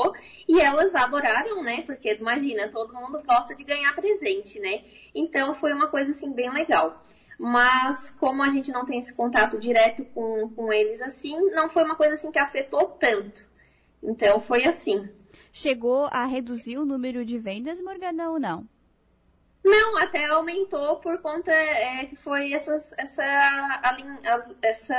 e 0.48 0.60
elas 0.60 0.94
adoraram, 0.94 1.62
né? 1.62 1.82
Porque 1.82 2.14
imagina, 2.14 2.68
todo 2.68 2.94
mundo 2.94 3.22
gosta 3.26 3.54
de 3.54 3.64
ganhar 3.64 3.94
presente, 3.94 4.58
né? 4.58 4.82
Então, 5.14 5.52
foi 5.52 5.72
uma 5.72 5.88
coisa 5.88 6.10
assim 6.10 6.32
bem 6.32 6.50
legal 6.50 7.00
mas 7.38 8.10
como 8.20 8.40
a 8.40 8.48
gente 8.48 8.70
não 8.70 8.84
tem 8.84 9.00
esse 9.00 9.12
contato 9.12 9.58
direto 9.58 10.04
com, 10.14 10.48
com 10.50 10.72
eles 10.72 11.02
assim, 11.02 11.50
não 11.50 11.68
foi 11.68 11.82
uma 11.82 11.96
coisa 11.96 12.14
assim 12.14 12.30
que 12.30 12.38
afetou 12.38 12.86
tanto. 12.86 13.44
Então 14.00 14.38
foi 14.38 14.64
assim. 14.64 15.08
Chegou 15.52 16.04
a 16.12 16.24
reduzir 16.24 16.78
o 16.78 16.84
número 16.84 17.24
de 17.24 17.38
vendas, 17.38 17.80
Morgana, 17.80 18.30
ou 18.30 18.38
não? 18.38 18.64
Não, 19.64 19.96
até 19.96 20.24
aumentou 20.26 20.96
por 20.96 21.18
conta 21.18 21.52
é, 21.52 22.06
que 22.06 22.16
foi 22.16 22.52
essas, 22.52 22.92
essa, 22.98 23.22
essa. 24.60 24.96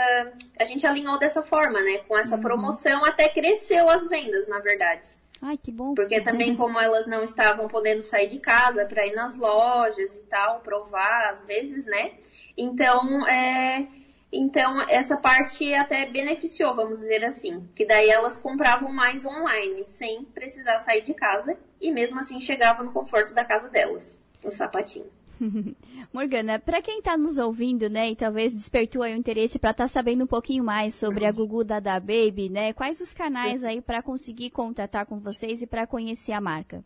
A 0.57 0.63
gente 0.63 0.87
alinhou 0.87 1.19
dessa 1.19 1.43
forma, 1.43 1.81
né? 1.81 1.97
Com 2.07 2.17
essa 2.17 2.35
uhum. 2.35 2.41
promoção, 2.41 3.03
até 3.03 3.27
cresceu 3.27 3.89
as 3.89 4.07
vendas, 4.07 4.47
na 4.47 4.59
verdade. 4.59 5.09
Ai, 5.41 5.57
que 5.57 5.69
bom. 5.69 5.93
Porque 5.93 6.21
também, 6.21 6.55
como 6.57 6.79
elas 6.79 7.05
não 7.05 7.21
estavam 7.21 7.67
podendo 7.67 8.01
sair 8.01 8.27
de 8.27 8.39
casa 8.39 8.85
para 8.85 9.05
ir 9.05 9.13
nas 9.13 9.35
lojas 9.35 10.15
e 10.15 10.19
tal, 10.19 10.61
provar, 10.61 11.29
às 11.29 11.43
vezes, 11.43 11.85
né? 11.85 12.13
Então, 12.55 13.27
é, 13.27 13.85
então 14.31 14.81
essa 14.89 15.17
parte 15.17 15.73
até 15.73 16.05
beneficiou, 16.05 16.73
vamos 16.73 16.99
dizer 16.99 17.25
assim, 17.25 17.67
que 17.75 17.85
daí 17.85 18.09
elas 18.09 18.37
compravam 18.37 18.93
mais 18.93 19.25
online, 19.25 19.83
sem 19.87 20.23
precisar 20.23 20.79
sair 20.79 21.01
de 21.01 21.13
casa 21.13 21.57
e 21.81 21.91
mesmo 21.91 22.19
assim 22.19 22.39
chegavam 22.39 22.85
no 22.85 22.93
conforto 22.93 23.33
da 23.33 23.43
casa 23.43 23.67
delas, 23.69 24.17
o 24.47 24.51
sapatinho. 24.51 25.05
Morgana, 26.13 26.59
para 26.59 26.81
quem 26.81 26.99
está 26.99 27.17
nos 27.17 27.37
ouvindo, 27.37 27.89
né, 27.89 28.11
e 28.11 28.15
talvez 28.15 28.53
despertou 28.53 29.01
aí 29.01 29.13
o 29.13 29.17
interesse 29.17 29.59
para 29.59 29.71
estar 29.71 29.85
tá 29.85 29.87
sabendo 29.87 30.23
um 30.23 30.27
pouquinho 30.27 30.63
mais 30.63 30.95
sobre 30.95 31.25
a 31.25 31.31
Gugu 31.31 31.63
Dada 31.63 31.99
Baby, 31.99 32.49
né, 32.49 32.73
quais 32.73 33.01
os 33.01 33.13
canais 33.13 33.63
aí 33.63 33.81
para 33.81 34.01
conseguir 34.01 34.51
contatar 34.51 35.05
com 35.05 35.19
vocês 35.19 35.61
e 35.61 35.67
para 35.67 35.87
conhecer 35.87 36.31
a 36.31 36.41
marca? 36.41 36.83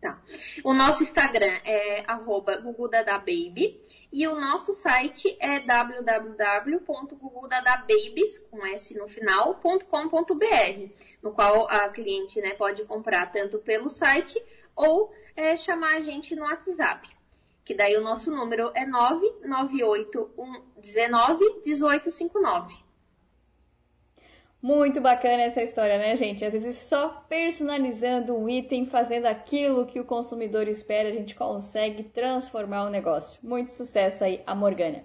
Tá. 0.00 0.20
O 0.64 0.74
nosso 0.74 1.04
Instagram 1.04 1.60
é 1.64 2.02
arroba 2.08 2.60
Baby 2.60 3.80
e 4.12 4.26
o 4.26 4.34
nosso 4.34 4.74
site 4.74 5.36
é 5.40 5.60
www.gugudadababies, 5.60 8.38
com 8.50 8.66
S 8.66 8.98
no 8.98 9.06
final, 9.06 9.54
.com.br, 9.54 10.90
no 11.22 11.32
qual 11.32 11.70
a 11.70 11.88
cliente 11.88 12.40
né, 12.40 12.54
pode 12.54 12.84
comprar 12.84 13.30
tanto 13.30 13.60
pelo 13.60 13.88
site 13.88 14.44
ou 14.74 15.12
é, 15.36 15.56
chamar 15.56 15.96
a 15.96 16.00
gente 16.00 16.34
no 16.34 16.42
WhatsApp. 16.42 17.08
Que 17.64 17.74
daí 17.74 17.96
o 17.96 18.02
nosso 18.02 18.30
número 18.30 18.72
é 18.74 18.86
99819 18.86 21.44
1859. 21.64 22.92
Muito 24.62 25.00
bacana 25.00 25.42
essa 25.42 25.60
história, 25.60 25.98
né, 25.98 26.14
gente? 26.14 26.44
Às 26.44 26.52
vezes 26.52 26.76
só 26.76 27.08
personalizando 27.28 28.36
um 28.36 28.48
item, 28.48 28.86
fazendo 28.86 29.26
aquilo 29.26 29.86
que 29.86 29.98
o 29.98 30.04
consumidor 30.04 30.68
espera, 30.68 31.08
a 31.08 31.12
gente 31.12 31.34
consegue 31.34 32.04
transformar 32.04 32.84
o 32.84 32.90
negócio. 32.90 33.40
Muito 33.42 33.72
sucesso 33.72 34.22
aí, 34.22 34.40
a 34.46 34.54
Morgana. 34.54 35.02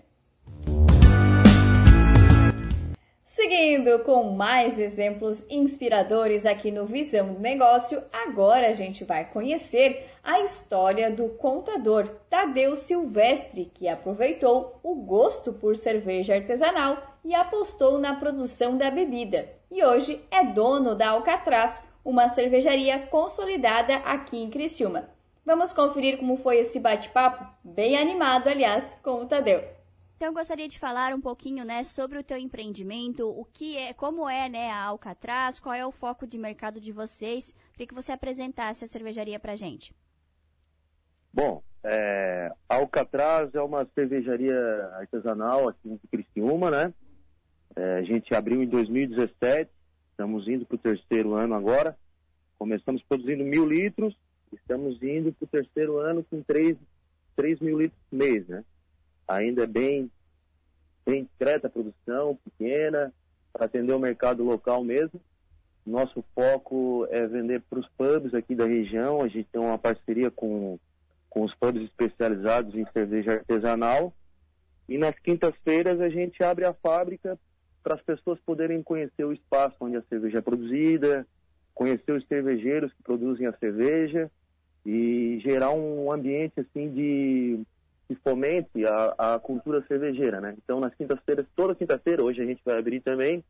Seguindo 3.38 4.00
com 4.00 4.32
mais 4.32 4.80
exemplos 4.80 5.46
inspiradores 5.48 6.44
aqui 6.44 6.72
no 6.72 6.88
Visão 6.88 7.36
do 7.36 7.40
Negócio, 7.40 8.02
agora 8.12 8.68
a 8.68 8.74
gente 8.74 9.04
vai 9.04 9.26
conhecer 9.26 10.10
a 10.24 10.40
história 10.40 11.12
do 11.12 11.30
contador 11.30 12.08
Tadeu 12.32 12.76
Silvestre, 12.76 13.72
que 13.76 13.88
aproveitou 13.88 14.80
o 14.82 14.96
gosto 14.96 15.54
por 15.54 15.78
cerveja 15.78 16.34
artesanal 16.34 16.98
e 17.24 17.36
apostou 17.36 18.00
na 18.00 18.16
produção 18.16 18.76
da 18.76 18.90
bebida. 18.90 19.48
E 19.70 19.86
hoje 19.86 20.20
é 20.32 20.44
dono 20.44 20.96
da 20.96 21.10
Alcatraz, 21.10 21.88
uma 22.04 22.30
cervejaria 22.30 22.98
consolidada 23.06 23.98
aqui 23.98 24.42
em 24.42 24.50
Criciúma. 24.50 25.12
Vamos 25.46 25.72
conferir 25.72 26.18
como 26.18 26.38
foi 26.38 26.58
esse 26.58 26.80
bate-papo, 26.80 27.46
bem 27.64 28.00
animado, 28.00 28.48
aliás, 28.48 29.00
com 29.04 29.22
o 29.22 29.28
Tadeu. 29.28 29.77
Então, 30.18 30.34
gostaria 30.34 30.68
de 30.68 30.80
falar 30.80 31.14
um 31.14 31.22
pouquinho, 31.22 31.64
né, 31.64 31.84
sobre 31.84 32.18
o 32.18 32.24
teu 32.24 32.38
empreendimento, 32.38 33.30
o 33.30 33.46
que 33.46 33.78
é, 33.78 33.94
como 33.94 34.28
é, 34.28 34.50
né, 34.50 34.72
a 34.72 34.86
Alcatraz, 34.86 35.60
qual 35.60 35.76
é 35.76 35.86
o 35.86 35.92
foco 35.92 36.26
de 36.26 36.40
mercado 36.40 36.82
de 36.82 36.92
vocês. 36.92 37.56
Queria 37.74 37.86
que 37.86 37.94
você 37.94 38.12
apresentasse 38.12 38.84
a 38.84 38.88
cervejaria 38.88 39.40
para 39.40 39.56
gente. 39.56 39.94
Bom, 41.32 41.62
é, 41.84 42.52
Alcatraz 42.68 43.54
é 43.54 43.62
uma 43.62 43.88
cervejaria 43.94 44.58
artesanal 44.96 45.70
aqui 45.70 45.88
em 45.88 46.00
Criciúma, 46.10 46.72
né? 46.72 46.92
É, 47.76 47.98
a 47.98 48.02
gente 48.02 48.34
abriu 48.34 48.64
em 48.64 48.68
2017, 48.68 49.70
estamos 50.10 50.48
indo 50.48 50.66
para 50.66 50.76
o 50.76 50.80
terceiro 50.80 51.36
ano 51.36 51.54
agora. 51.54 51.96
Começamos 52.58 53.04
produzindo 53.04 53.44
mil 53.44 53.68
litros, 53.68 54.18
estamos 54.52 55.00
indo 55.04 55.32
para 55.32 55.46
o 55.46 55.48
terceiro 55.48 56.00
ano 56.00 56.24
com 56.24 56.42
3, 56.42 56.76
3 57.36 57.60
mil 57.60 57.78
litros 57.82 58.02
por 58.10 58.18
mês, 58.18 58.48
né? 58.48 58.66
Ainda 59.28 59.64
é 59.64 59.68
bem, 59.68 60.10
bem 61.06 61.24
discreta 61.24 61.68
a 61.68 61.70
produção, 61.70 62.38
pequena, 62.44 63.14
para 63.52 63.66
atender 63.66 63.94
o 63.94 64.00
mercado 64.00 64.44
local 64.44 64.84
mesmo. 64.84 65.20
Nosso 65.86 66.24
foco 66.36 67.08
é 67.10 67.26
vender 67.26 67.62
para 67.70 67.80
os 67.80 67.88
pubs 67.98 68.34
aqui 68.34 68.54
da 68.54 68.66
região. 68.66 69.22
A 69.22 69.28
gente 69.28 69.48
tem 69.52 69.62
uma 69.62 69.78
parceria 69.78 70.30
com, 70.30 70.78
com 71.30 71.44
os 71.44 71.54
pubs 71.56 71.84
especializados 71.84 72.76
em 72.76 72.86
cerveja 72.92 73.34
artesanal. 73.34 74.14
E 74.88 74.98
nas 74.98 75.18
quintas-feiras 75.20 76.00
a 76.00 76.10
gente 76.10 76.44
abre 76.44 76.66
a 76.66 76.74
fábrica 76.74 77.38
para 77.84 77.96
as 77.96 78.02
pessoas 78.02 78.40
poderem 78.46 78.84
conhecer 78.84 79.24
o 79.24 79.32
espaço 79.32 79.76
onde 79.80 79.96
a 79.96 80.04
cerveja 80.04 80.40
é 80.40 80.42
produzida, 80.42 81.26
conhecer 81.74 82.12
os 82.12 82.26
cervejeiros 82.28 82.92
que 82.92 83.04
produzem 83.04 83.48
a 83.48 83.54
cerveja 83.54 84.30
e 84.86 85.40
gerar 85.42 85.72
um 85.72 86.12
ambiente 86.12 86.60
assim 86.60 86.92
de 86.92 87.62
que 88.08 88.16
fomente 88.16 88.86
a, 88.86 89.36
a 89.36 89.40
cultura 89.40 89.84
cervejeira, 89.88 90.40
né? 90.40 90.56
Então, 90.64 90.80
nas 90.80 90.96
quintas-feiras, 90.96 91.46
toda 91.56 91.76
quinta-feira, 91.76 92.24
hoje 92.24 92.42
a 92.42 92.46
gente 92.46 92.62
vai 92.64 92.80
abrir 92.80 93.02
também, 93.02 93.44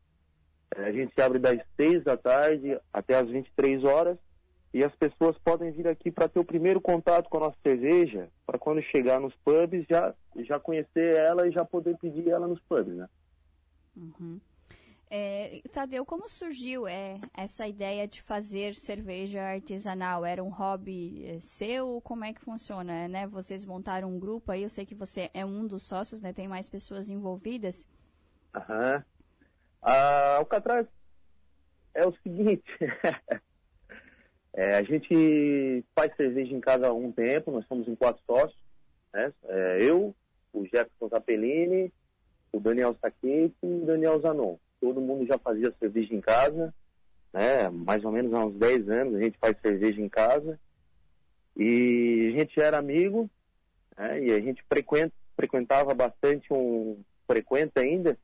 é, 0.76 0.84
a 0.84 0.92
gente 0.92 1.18
abre 1.20 1.38
das 1.38 1.60
6 1.76 2.04
da 2.04 2.16
tarde 2.16 2.78
até 2.92 3.16
as 3.16 3.28
23 3.28 3.84
horas 3.84 4.18
e 4.74 4.84
as 4.84 4.94
pessoas 4.96 5.38
podem 5.38 5.70
vir 5.70 5.88
aqui 5.88 6.10
para 6.10 6.28
ter 6.28 6.40
o 6.40 6.44
primeiro 6.44 6.80
contato 6.80 7.28
com 7.28 7.38
a 7.38 7.40
nossa 7.40 7.56
cerveja, 7.62 8.28
para 8.46 8.58
quando 8.58 8.82
chegar 8.82 9.18
nos 9.20 9.34
pubs 9.36 9.86
já, 9.88 10.14
já 10.44 10.60
conhecer 10.60 11.16
ela 11.16 11.48
e 11.48 11.52
já 11.52 11.64
poder 11.64 11.96
pedir 11.96 12.28
ela 12.28 12.46
nos 12.46 12.60
pubs, 12.60 12.94
né? 12.94 13.08
Uhum. 13.96 14.38
É, 15.10 15.62
Tadeu, 15.72 16.04
como 16.04 16.28
surgiu 16.28 16.86
é, 16.86 17.18
essa 17.34 17.66
ideia 17.66 18.06
de 18.06 18.20
fazer 18.20 18.74
cerveja 18.74 19.42
artesanal? 19.42 20.24
Era 20.24 20.44
um 20.44 20.50
hobby 20.50 21.24
é, 21.26 21.40
seu? 21.40 22.00
Como 22.02 22.24
é 22.24 22.32
que 22.32 22.40
funciona? 22.40 23.08
Né? 23.08 23.26
Vocês 23.26 23.64
montaram 23.64 24.10
um 24.10 24.18
grupo 24.18 24.52
aí, 24.52 24.62
eu 24.62 24.68
sei 24.68 24.84
que 24.84 24.94
você 24.94 25.30
é 25.32 25.46
um 25.46 25.66
dos 25.66 25.82
sócios, 25.82 26.20
né? 26.20 26.32
tem 26.32 26.46
mais 26.46 26.68
pessoas 26.68 27.08
envolvidas. 27.08 27.88
Aham. 28.54 29.04
A 29.80 30.36
Alcatraz 30.36 30.86
é 31.94 32.06
o 32.06 32.12
seguinte, 32.22 32.64
é, 34.52 34.76
a 34.76 34.82
gente 34.82 35.84
faz 35.94 36.14
cerveja 36.16 36.54
em 36.54 36.60
casa 36.60 36.88
há 36.88 36.92
um 36.92 37.12
tempo, 37.12 37.50
nós 37.50 37.66
somos 37.66 37.88
em 37.88 37.94
quatro 37.94 38.22
sócios, 38.26 38.60
né? 39.12 39.32
É, 39.44 39.78
eu, 39.80 40.14
o 40.52 40.64
Jefferson 40.64 41.08
Capellini, 41.08 41.92
o 42.52 42.60
Daniel 42.60 42.96
Saquete 43.00 43.54
e 43.62 43.66
o 43.66 43.86
Daniel 43.86 44.20
Zanon. 44.20 44.56
Todo 44.80 45.00
mundo 45.00 45.26
já 45.26 45.38
fazia 45.38 45.74
cerveja 45.78 46.14
em 46.14 46.20
casa, 46.20 46.74
né? 47.32 47.68
Mais 47.68 48.04
ou 48.04 48.12
menos 48.12 48.32
há 48.32 48.44
uns 48.44 48.54
10 48.54 48.88
anos 48.88 49.14
a 49.14 49.20
gente 49.20 49.38
faz 49.38 49.56
cerveja 49.60 50.00
em 50.00 50.08
casa. 50.08 50.58
E 51.56 52.32
a 52.32 52.38
gente 52.38 52.60
era 52.60 52.78
amigo, 52.78 53.28
né? 53.96 54.22
E 54.22 54.32
a 54.32 54.40
gente 54.40 54.62
frequenta, 54.68 55.12
frequentava 55.36 55.94
bastante 55.94 56.52
um, 56.52 57.00
frequenta 57.26 57.80
ainda, 57.80 58.16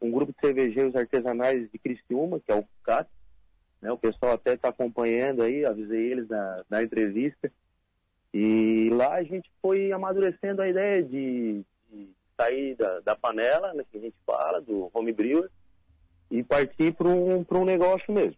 um 0.00 0.10
grupo 0.10 0.32
de 0.32 0.40
cervejeiros 0.40 0.94
artesanais 0.94 1.70
de 1.70 1.78
Criciúma, 1.78 2.40
que 2.40 2.52
é 2.52 2.54
o 2.54 2.64
CAT. 2.82 3.08
Né? 3.80 3.90
O 3.90 3.98
pessoal 3.98 4.32
até 4.34 4.54
está 4.54 4.68
acompanhando 4.68 5.42
aí, 5.42 5.64
avisei 5.64 6.12
eles 6.12 6.28
na, 6.28 6.64
na 6.68 6.82
entrevista. 6.82 7.50
E 8.32 8.88
lá 8.90 9.14
a 9.14 9.22
gente 9.22 9.50
foi 9.60 9.92
amadurecendo 9.92 10.62
a 10.62 10.68
ideia 10.68 11.02
de, 11.02 11.62
de 11.90 12.08
sair 12.36 12.74
da, 12.76 13.00
da 13.00 13.16
panela, 13.16 13.74
né, 13.74 13.84
que 13.90 13.98
a 13.98 14.00
gente 14.00 14.16
fala, 14.24 14.60
do 14.60 14.90
home 14.94 15.12
brewer, 15.12 15.50
e 16.32 16.42
partir 16.42 16.94
para 16.94 17.08
um, 17.08 17.44
um 17.48 17.64
negócio 17.64 18.10
mesmo. 18.10 18.36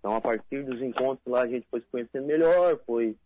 Então, 0.00 0.16
a 0.16 0.20
partir 0.20 0.64
dos 0.64 0.82
encontros 0.82 1.24
lá, 1.32 1.42
a 1.42 1.46
gente 1.46 1.64
foi 1.70 1.80
se 1.80 1.86
conhecendo 1.86 2.26
melhor, 2.26 2.76
foi, 2.84 3.16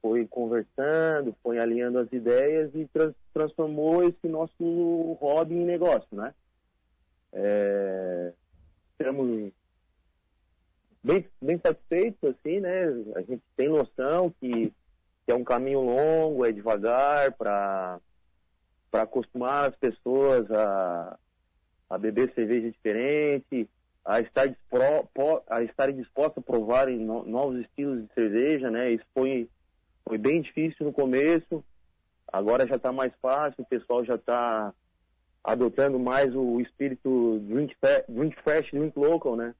foi 0.00 0.24
conversando, 0.28 1.34
foi 1.42 1.58
alinhando 1.58 1.98
as 1.98 2.10
ideias 2.12 2.70
e 2.74 2.86
trans, 2.86 3.12
transformou 3.34 4.04
esse 4.04 4.28
nosso 4.28 5.16
hobby 5.20 5.56
em 5.56 5.64
negócio, 5.64 6.06
né? 6.12 6.32
É, 7.32 8.32
estamos 8.92 9.52
bem, 11.02 11.26
bem 11.42 11.58
satisfeitos, 11.58 12.30
assim, 12.30 12.60
né? 12.60 12.84
A 13.16 13.22
gente 13.22 13.42
tem 13.56 13.68
noção 13.68 14.32
que, 14.38 14.72
que 15.26 15.32
é 15.32 15.34
um 15.34 15.44
caminho 15.44 15.80
longo, 15.80 16.46
é 16.46 16.52
devagar 16.52 17.32
para 17.32 18.00
acostumar 18.92 19.70
as 19.70 19.76
pessoas 19.76 20.48
a, 20.52 21.18
a 21.90 21.98
beber 21.98 22.32
cerveja 22.34 22.70
diferente, 22.70 23.68
a 24.04 24.20
estar, 24.20 24.46
dispro, 24.46 25.42
a 25.48 25.62
estar 25.62 25.92
disposta 25.92 26.38
a 26.38 26.42
provarem 26.42 26.98
no, 26.98 27.24
novos 27.24 27.60
estilos 27.60 28.02
de 28.02 28.14
cerveja, 28.14 28.70
né? 28.70 28.92
Isso 28.92 29.04
foi, 29.12 29.48
foi 30.04 30.16
bem 30.16 30.40
difícil 30.40 30.86
no 30.86 30.92
começo, 30.92 31.64
agora 32.32 32.66
já 32.66 32.76
está 32.76 32.92
mais 32.92 33.12
fácil, 33.20 33.62
o 33.62 33.66
pessoal 33.66 34.04
já 34.04 34.14
está 34.14 34.72
adotando 35.42 35.98
mais 35.98 36.34
o 36.34 36.60
espírito 36.60 37.40
drink, 37.40 37.76
drink 38.08 38.40
fresh, 38.42 38.70
drink 38.70 38.96
local, 38.98 39.36
né? 39.36 39.54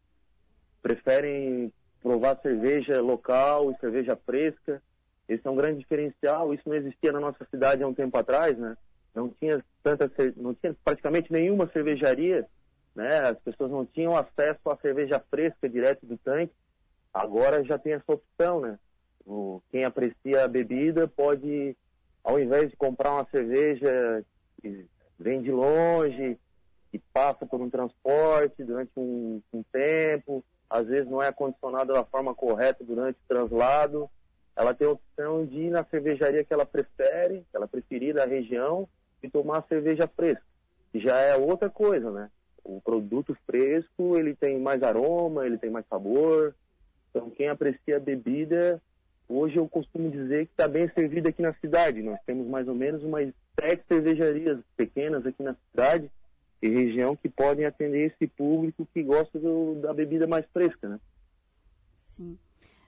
Preferem 0.80 1.72
provar 2.00 2.38
cerveja 2.40 3.00
local 3.00 3.70
e 3.70 3.78
cerveja 3.78 4.16
fresca. 4.16 4.82
Esse 5.28 5.46
é 5.46 5.50
um 5.50 5.56
grande 5.56 5.80
diferencial. 5.80 6.52
Isso 6.52 6.68
não 6.68 6.76
existia 6.76 7.12
na 7.12 7.20
nossa 7.20 7.44
cidade 7.50 7.82
há 7.82 7.86
um 7.86 7.94
tempo 7.94 8.16
atrás, 8.16 8.56
né? 8.56 8.76
Não 9.14 9.28
tinha 9.28 9.64
tanta, 9.82 10.10
não 10.36 10.54
tinha 10.54 10.74
praticamente 10.84 11.32
nenhuma 11.32 11.68
cervejaria, 11.72 12.46
né? 12.94 13.20
As 13.20 13.38
pessoas 13.40 13.70
não 13.70 13.84
tinham 13.84 14.16
acesso 14.16 14.70
à 14.70 14.76
cerveja 14.76 15.22
fresca 15.30 15.68
direto 15.68 16.06
do 16.06 16.16
tanque. 16.18 16.52
Agora 17.12 17.64
já 17.64 17.78
tem 17.78 17.94
essa 17.94 18.12
opção, 18.12 18.60
né? 18.60 18.78
O, 19.26 19.60
quem 19.70 19.84
aprecia 19.84 20.44
a 20.44 20.48
bebida 20.48 21.08
pode, 21.08 21.76
ao 22.22 22.38
invés 22.38 22.70
de 22.70 22.76
comprar 22.76 23.12
uma 23.12 23.26
cerveja 23.30 24.24
vem 25.18 25.42
de 25.42 25.50
longe, 25.50 26.38
e 26.92 26.98
passa 26.98 27.46
por 27.46 27.60
um 27.60 27.70
transporte 27.70 28.64
durante 28.64 28.90
um, 28.96 29.40
um 29.52 29.62
tempo, 29.72 30.44
às 30.68 30.86
vezes 30.86 31.10
não 31.10 31.22
é 31.22 31.28
acondicionada 31.28 31.92
da 31.92 32.04
forma 32.04 32.34
correta 32.34 32.84
durante 32.84 33.16
o 33.16 33.28
translado, 33.28 34.10
ela 34.56 34.74
tem 34.74 34.86
a 34.86 34.92
opção 34.92 35.46
de 35.46 35.62
ir 35.62 35.70
na 35.70 35.84
cervejaria 35.84 36.44
que 36.44 36.52
ela 36.52 36.66
prefere, 36.66 37.46
que 37.50 37.56
ela 37.56 37.68
preferir 37.68 38.14
da 38.14 38.24
região, 38.24 38.88
e 39.22 39.30
tomar 39.30 39.64
cerveja 39.68 40.08
fresca, 40.08 40.44
já 40.94 41.18
é 41.18 41.36
outra 41.36 41.70
coisa, 41.70 42.10
né? 42.10 42.30
O 42.64 42.80
produto 42.80 43.36
fresco, 43.46 44.16
ele 44.16 44.34
tem 44.34 44.58
mais 44.58 44.82
aroma, 44.82 45.46
ele 45.46 45.58
tem 45.58 45.70
mais 45.70 45.86
sabor, 45.86 46.54
então 47.10 47.30
quem 47.30 47.48
aprecia 47.48 47.96
a 47.96 48.00
bebida, 48.00 48.80
hoje 49.28 49.56
eu 49.56 49.68
costumo 49.68 50.10
dizer 50.10 50.46
que 50.46 50.52
está 50.52 50.68
bem 50.68 50.88
servido 50.90 51.28
aqui 51.28 51.42
na 51.42 51.54
cidade, 51.54 52.02
nós 52.02 52.18
temos 52.26 52.46
mais 52.46 52.68
ou 52.68 52.74
menos 52.74 53.02
umas 53.02 53.32
sete 53.58 53.84
cervejarias 53.88 54.58
pequenas 54.76 55.24
aqui 55.26 55.42
na 55.42 55.54
cidade 55.70 56.10
e 56.62 56.68
região 56.68 57.16
que 57.16 57.28
podem 57.28 57.64
atender 57.64 58.12
esse 58.12 58.26
público 58.26 58.86
que 58.92 59.02
gosta 59.02 59.38
do, 59.38 59.76
da 59.80 59.94
bebida 59.94 60.26
mais 60.26 60.44
fresca, 60.52 60.88
né? 60.88 61.00
Sim. 61.94 62.38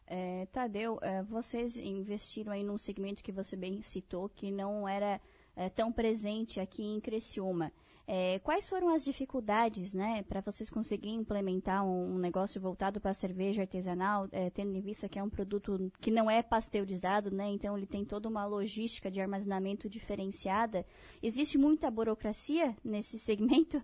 É, 0.06 0.46
Tadeu, 0.52 0.98
é, 1.00 1.22
vocês 1.22 1.76
investiram 1.76 2.52
aí 2.52 2.62
num 2.62 2.76
segmento 2.76 3.22
que 3.22 3.32
você 3.32 3.56
bem 3.56 3.80
citou, 3.80 4.28
que 4.28 4.50
não 4.50 4.86
era 4.86 5.18
é, 5.56 5.68
tão 5.68 5.92
presente 5.92 6.60
aqui 6.60 6.82
em 6.82 7.00
Criciúma. 7.00 7.72
É, 8.06 8.40
quais 8.40 8.68
foram 8.68 8.88
as 8.88 9.04
dificuldades, 9.04 9.94
né, 9.94 10.24
para 10.28 10.40
vocês 10.40 10.68
conseguirem 10.68 11.20
implementar 11.20 11.84
um, 11.84 12.16
um 12.16 12.18
negócio 12.18 12.60
voltado 12.60 13.00
para 13.00 13.12
a 13.12 13.14
cerveja 13.14 13.62
artesanal, 13.62 14.28
é, 14.32 14.50
tendo 14.50 14.76
em 14.76 14.80
vista 14.80 15.08
que 15.08 15.18
é 15.18 15.22
um 15.22 15.30
produto 15.30 15.90
que 16.00 16.10
não 16.10 16.28
é 16.30 16.42
pasteurizado, 16.42 17.30
né, 17.30 17.46
então 17.46 17.76
ele 17.76 17.86
tem 17.86 18.04
toda 18.04 18.28
uma 18.28 18.44
logística 18.44 19.10
de 19.10 19.20
armazenamento 19.20 19.88
diferenciada. 19.88 20.84
Existe 21.22 21.56
muita 21.56 21.90
burocracia 21.90 22.76
nesse 22.84 23.18
segmento? 23.18 23.80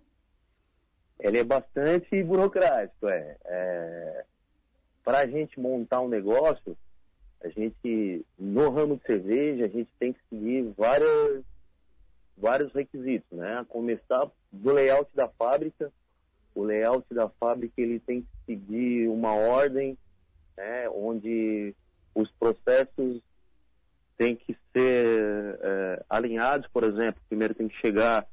Ele 1.21 1.39
é 1.39 1.45
bastante 1.45 2.23
burocrático, 2.23 3.09
é. 3.09 3.37
é 3.45 4.25
para 5.05 5.21
a 5.21 5.27
gente 5.27 5.59
montar 5.59 6.03
um 6.03 6.09
negócio, 6.09 6.77
a 7.41 7.49
gente, 7.49 8.27
no 8.39 8.69
ramo 8.69 8.99
de 8.99 9.07
cerveja, 9.07 9.65
a 9.65 9.69
gente 9.69 9.89
tem 9.99 10.13
que 10.13 10.21
seguir 10.29 10.71
várias 10.77 11.43
vários 12.41 12.73
requisitos, 12.73 13.31
né? 13.37 13.59
A 13.59 13.65
começar 13.65 14.31
do 14.53 14.73
layout 14.73 15.11
da 15.15 15.29
fábrica. 15.29 15.93
O 16.55 16.63
layout 16.63 17.07
da 17.13 17.29
fábrica 17.29 17.81
ele 17.81 18.01
tem 18.01 18.23
que 18.23 18.29
seguir 18.47 19.09
uma 19.09 19.35
ordem, 19.35 19.97
né? 20.57 20.89
Onde 20.91 21.75
os 22.15 22.31
processos 22.33 23.23
têm 24.17 24.35
que 24.35 24.57
ser 24.73 25.59
é, 25.63 26.05
alinhados, 26.09 26.69
por 26.69 26.85
exemplo. 26.85 27.21
Primeiro 27.29 27.55
tem 27.55 27.69
que 27.69 27.77
chegar 27.77 28.27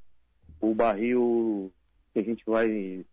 o 0.60 0.74
barril 0.74 1.72
que 2.13 2.20
a 2.20 2.24
gente 2.24 2.44
vai 2.46 3.06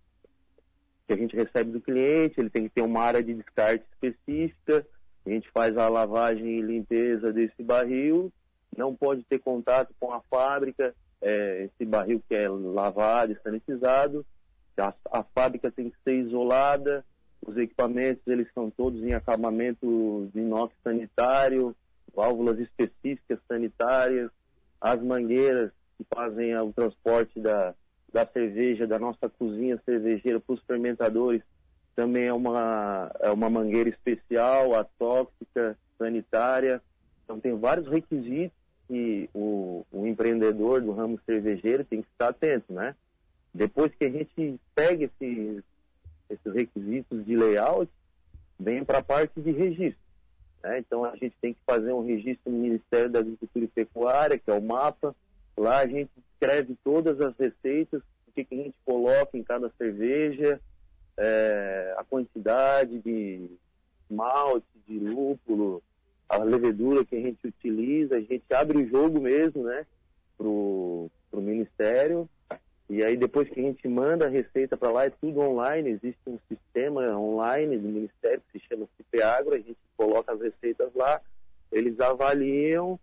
que 1.07 1.13
a 1.13 1.17
gente 1.17 1.35
recebe 1.35 1.73
do 1.73 1.81
cliente, 1.81 2.39
ele 2.39 2.49
tem 2.49 2.69
que 2.69 2.75
ter 2.75 2.81
uma 2.81 3.03
área 3.03 3.23
de 3.23 3.35
descarte 3.35 3.85
específica, 3.93 4.87
a 5.27 5.31
gente 5.31 5.51
faz 5.51 5.77
a 5.77 5.89
lavagem 5.89 6.59
e 6.59 6.63
limpeza 6.63 7.33
desse 7.33 7.61
barril 7.61 8.33
não 8.77 8.95
pode 8.95 9.23
ter 9.25 9.39
contato 9.39 9.95
com 9.99 10.13
a 10.13 10.21
fábrica, 10.23 10.95
é, 11.21 11.65
esse 11.65 11.85
barril 11.85 12.23
que 12.29 12.35
é 12.35 12.49
lavado 12.49 13.37
sanitizado, 13.43 14.25
a, 14.79 14.93
a, 15.11 15.23
fábrica 15.23 15.71
tem 15.71 15.91
que 15.91 15.97
ser 16.03 16.15
isolada, 16.15 17.05
os 17.45 17.57
equipamentos 17.57 18.23
eles 18.27 18.49
são 18.55 18.71
todos 18.71 19.03
em 19.03 19.13
acabamento 19.13 20.31
de 20.33 20.41
inox 20.41 20.75
sanitário, 20.83 21.77
válvulas 22.15 22.59
específicas 22.59 23.39
sanitárias, 23.47 24.31
as 24.81 25.01
mangueiras 25.03 25.71
que 25.97 26.05
fazem 26.13 26.57
o 26.59 26.73
transporte 26.73 27.39
da, 27.39 27.75
da 28.13 28.27
cerveja, 28.27 28.87
da 28.87 28.99
nossa 28.99 29.29
cozinha 29.29 29.81
cervejeira 29.85 30.41
para 30.41 30.55
os 30.55 30.63
fermentadores, 30.63 31.43
também 31.95 32.25
é 32.25 32.33
uma, 32.33 33.11
é 33.21 33.31
uma 33.31 33.51
mangueira 33.51 33.91
especial, 33.91 34.75
atóxica, 34.75 35.77
sanitária. 35.99 36.81
Então 37.25 37.39
tem 37.39 37.55
vários 37.59 37.87
requisitos 37.87 38.62
que 38.93 39.31
o, 39.33 39.87
o 39.91 40.07
empreendedor 40.07 40.83
do 40.83 40.93
ramo 40.93 41.19
cervejeiro 41.25 41.83
tem 41.83 42.03
que 42.03 42.09
estar 42.13 42.29
atento, 42.29 42.71
né? 42.75 42.95
Depois 43.55 43.91
que 43.95 44.05
a 44.05 44.11
gente 44.11 44.61
pega 44.75 45.05
esses, 45.07 45.65
esses 46.29 46.55
requisitos 46.55 47.25
de 47.25 47.35
layout, 47.35 47.91
vem 48.61 48.85
para 48.85 48.99
a 48.99 49.03
parte 49.03 49.41
de 49.41 49.51
registro. 49.51 49.99
Né? 50.63 50.79
Então 50.81 51.07
a 51.07 51.17
gente 51.17 51.35
tem 51.41 51.55
que 51.55 51.61
fazer 51.67 51.91
um 51.95 52.05
registro 52.05 52.53
no 52.53 52.59
Ministério 52.59 53.09
da 53.09 53.21
Agricultura 53.21 53.65
e 53.65 53.69
Pecuária, 53.69 54.39
que 54.39 54.51
é 54.51 54.55
o 54.55 54.61
mapa. 54.61 55.17
Lá 55.57 55.79
a 55.79 55.87
gente 55.87 56.11
escreve 56.35 56.77
todas 56.85 57.19
as 57.19 57.35
receitas, 57.39 58.03
o 58.29 58.33
que, 58.35 58.45
que 58.45 58.55
a 58.55 58.59
gente 58.59 58.77
coloca 58.85 59.39
em 59.39 59.43
cada 59.43 59.73
cerveja, 59.79 60.61
é, 61.17 61.95
a 61.97 62.05
quantidade 62.05 62.99
de 62.99 63.49
malte, 64.11 64.67
de 64.87 64.99
lúpulo, 64.99 65.83
a 66.33 66.45
levedura 66.45 67.05
que 67.05 67.15
a 67.15 67.21
gente 67.21 67.47
utiliza, 67.47 68.17
a 68.17 68.21
gente 68.21 68.45
abre 68.55 68.79
o 68.79 68.89
jogo 68.89 69.21
mesmo, 69.21 69.65
né, 69.65 69.85
pro, 70.39 71.11
pro 71.31 71.43
Ministério, 71.43 72.27
e 72.89 73.05
aí 73.05 73.19
depois 73.19 73.49
que 73.51 73.61
a 73.61 73.63
gente 73.63 73.87
manda 73.87 74.27
a 74.27 74.31
receita 74.31 74.75
para 74.75 74.91
lá, 74.91 75.05
é 75.05 75.11
tudo 75.11 75.41
online, 75.41 75.91
existe 75.91 76.21
um 76.27 76.39
sistema 76.49 77.03
online 77.19 77.77
do 77.77 77.89
Ministério 77.89 78.43
que 78.51 78.59
se 78.59 78.67
chama 78.67 78.89
CIPEAGRO, 78.97 79.55
a 79.55 79.59
gente 79.59 79.77
coloca 79.95 80.33
as 80.33 80.41
receitas 80.41 80.91
lá, 80.95 81.21
eles 81.71 82.01
avaliam 82.01 82.99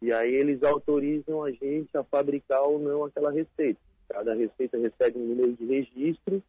e 0.00 0.12
aí 0.12 0.34
eles 0.34 0.60
autorizam 0.64 1.44
a 1.44 1.52
gente 1.52 1.96
a 1.96 2.02
fabricar 2.02 2.62
ou 2.62 2.80
não 2.80 3.04
aquela 3.04 3.30
receita. 3.30 3.80
Cada 4.08 4.34
receita 4.34 4.76
recebe 4.76 5.18
um 5.18 5.26
número 5.26 5.52
de 5.52 5.66
registro, 5.66 6.42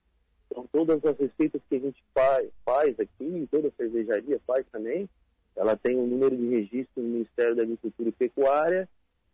então 0.50 0.68
todas 0.72 1.04
as 1.06 1.18
receitas 1.18 1.62
que 1.70 1.76
a 1.76 1.80
gente 1.80 2.04
faz, 2.12 2.50
faz 2.66 3.00
aqui, 3.00 3.48
toda 3.52 3.72
cervejaria 3.78 4.42
faz 4.48 4.66
também, 4.72 5.08
ela 5.56 5.76
tem 5.76 5.96
um 5.96 6.08
número 6.08 6.36
de 6.36 6.48
registro 6.48 7.02
no 7.02 7.10
Ministério 7.10 7.56
da 7.56 7.64
Agricultura 7.64 8.10
e 8.10 8.14
Pecuária 8.14 8.90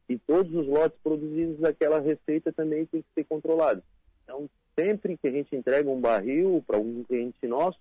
e 0.07 0.17
todos 0.17 0.53
os 0.53 0.67
lotes 0.67 0.97
produzidos 1.03 1.59
daquela 1.59 1.99
receita 1.99 2.51
também 2.51 2.85
tem 2.85 3.01
que 3.01 3.07
ser 3.13 3.23
controlados. 3.25 3.83
Então, 4.23 4.49
sempre 4.77 5.17
que 5.17 5.27
a 5.27 5.31
gente 5.31 5.55
entrega 5.55 5.89
um 5.89 5.99
barril 5.99 6.63
para 6.65 6.77
algum 6.77 7.03
cliente 7.03 7.47
nosso, 7.47 7.79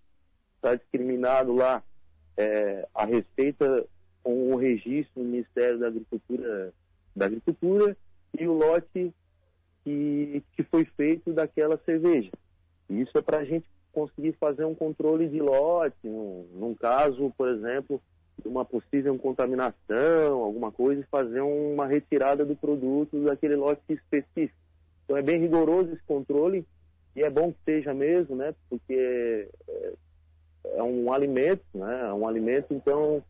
está 0.56 0.74
discriminado 0.74 1.54
lá 1.54 1.82
é, 2.36 2.86
a 2.94 3.04
receita 3.04 3.86
com 4.22 4.52
o 4.52 4.56
registro 4.56 5.22
no 5.22 5.30
Ministério 5.30 5.78
da 5.78 5.88
Agricultura, 5.88 6.72
da 7.16 7.26
Agricultura 7.26 7.96
e 8.38 8.46
o 8.46 8.52
lote 8.52 9.12
que, 9.84 10.42
que 10.54 10.62
foi 10.64 10.84
feito 10.84 11.32
daquela 11.32 11.78
cerveja. 11.84 12.30
Isso 12.90 13.16
é 13.16 13.22
para 13.22 13.38
a 13.38 13.44
gente 13.44 13.66
conseguir 13.92 14.32
fazer 14.32 14.64
um 14.64 14.74
controle 14.74 15.28
de 15.28 15.40
lote, 15.40 15.96
num, 16.04 16.46
num 16.54 16.74
caso, 16.74 17.32
por 17.36 17.48
exemplo, 17.48 18.00
de 18.42 18.48
uma 18.48 18.64
possível 18.64 19.16
contaminação, 19.18 20.42
alguma 20.42 20.70
coisa, 20.70 21.00
e 21.00 21.10
fazer 21.10 21.40
uma 21.40 21.86
retirada 21.86 22.44
do 22.44 22.54
produto 22.54 23.24
daquele 23.24 23.56
lote 23.56 23.82
específico. 23.88 24.58
Então 25.04 25.16
é 25.16 25.22
bem 25.22 25.40
rigoroso 25.40 25.92
esse 25.92 26.02
controle 26.04 26.64
e 27.16 27.22
é 27.22 27.30
bom 27.30 27.52
que 27.52 27.58
seja 27.64 27.94
mesmo, 27.94 28.36
né? 28.36 28.54
Porque 28.68 29.48
é, 29.68 29.92
é 30.76 30.82
um 30.82 31.12
alimento, 31.12 31.64
né? 31.74 32.08
É 32.08 32.12
um 32.12 32.28
alimento, 32.28 32.74
então 32.74 33.22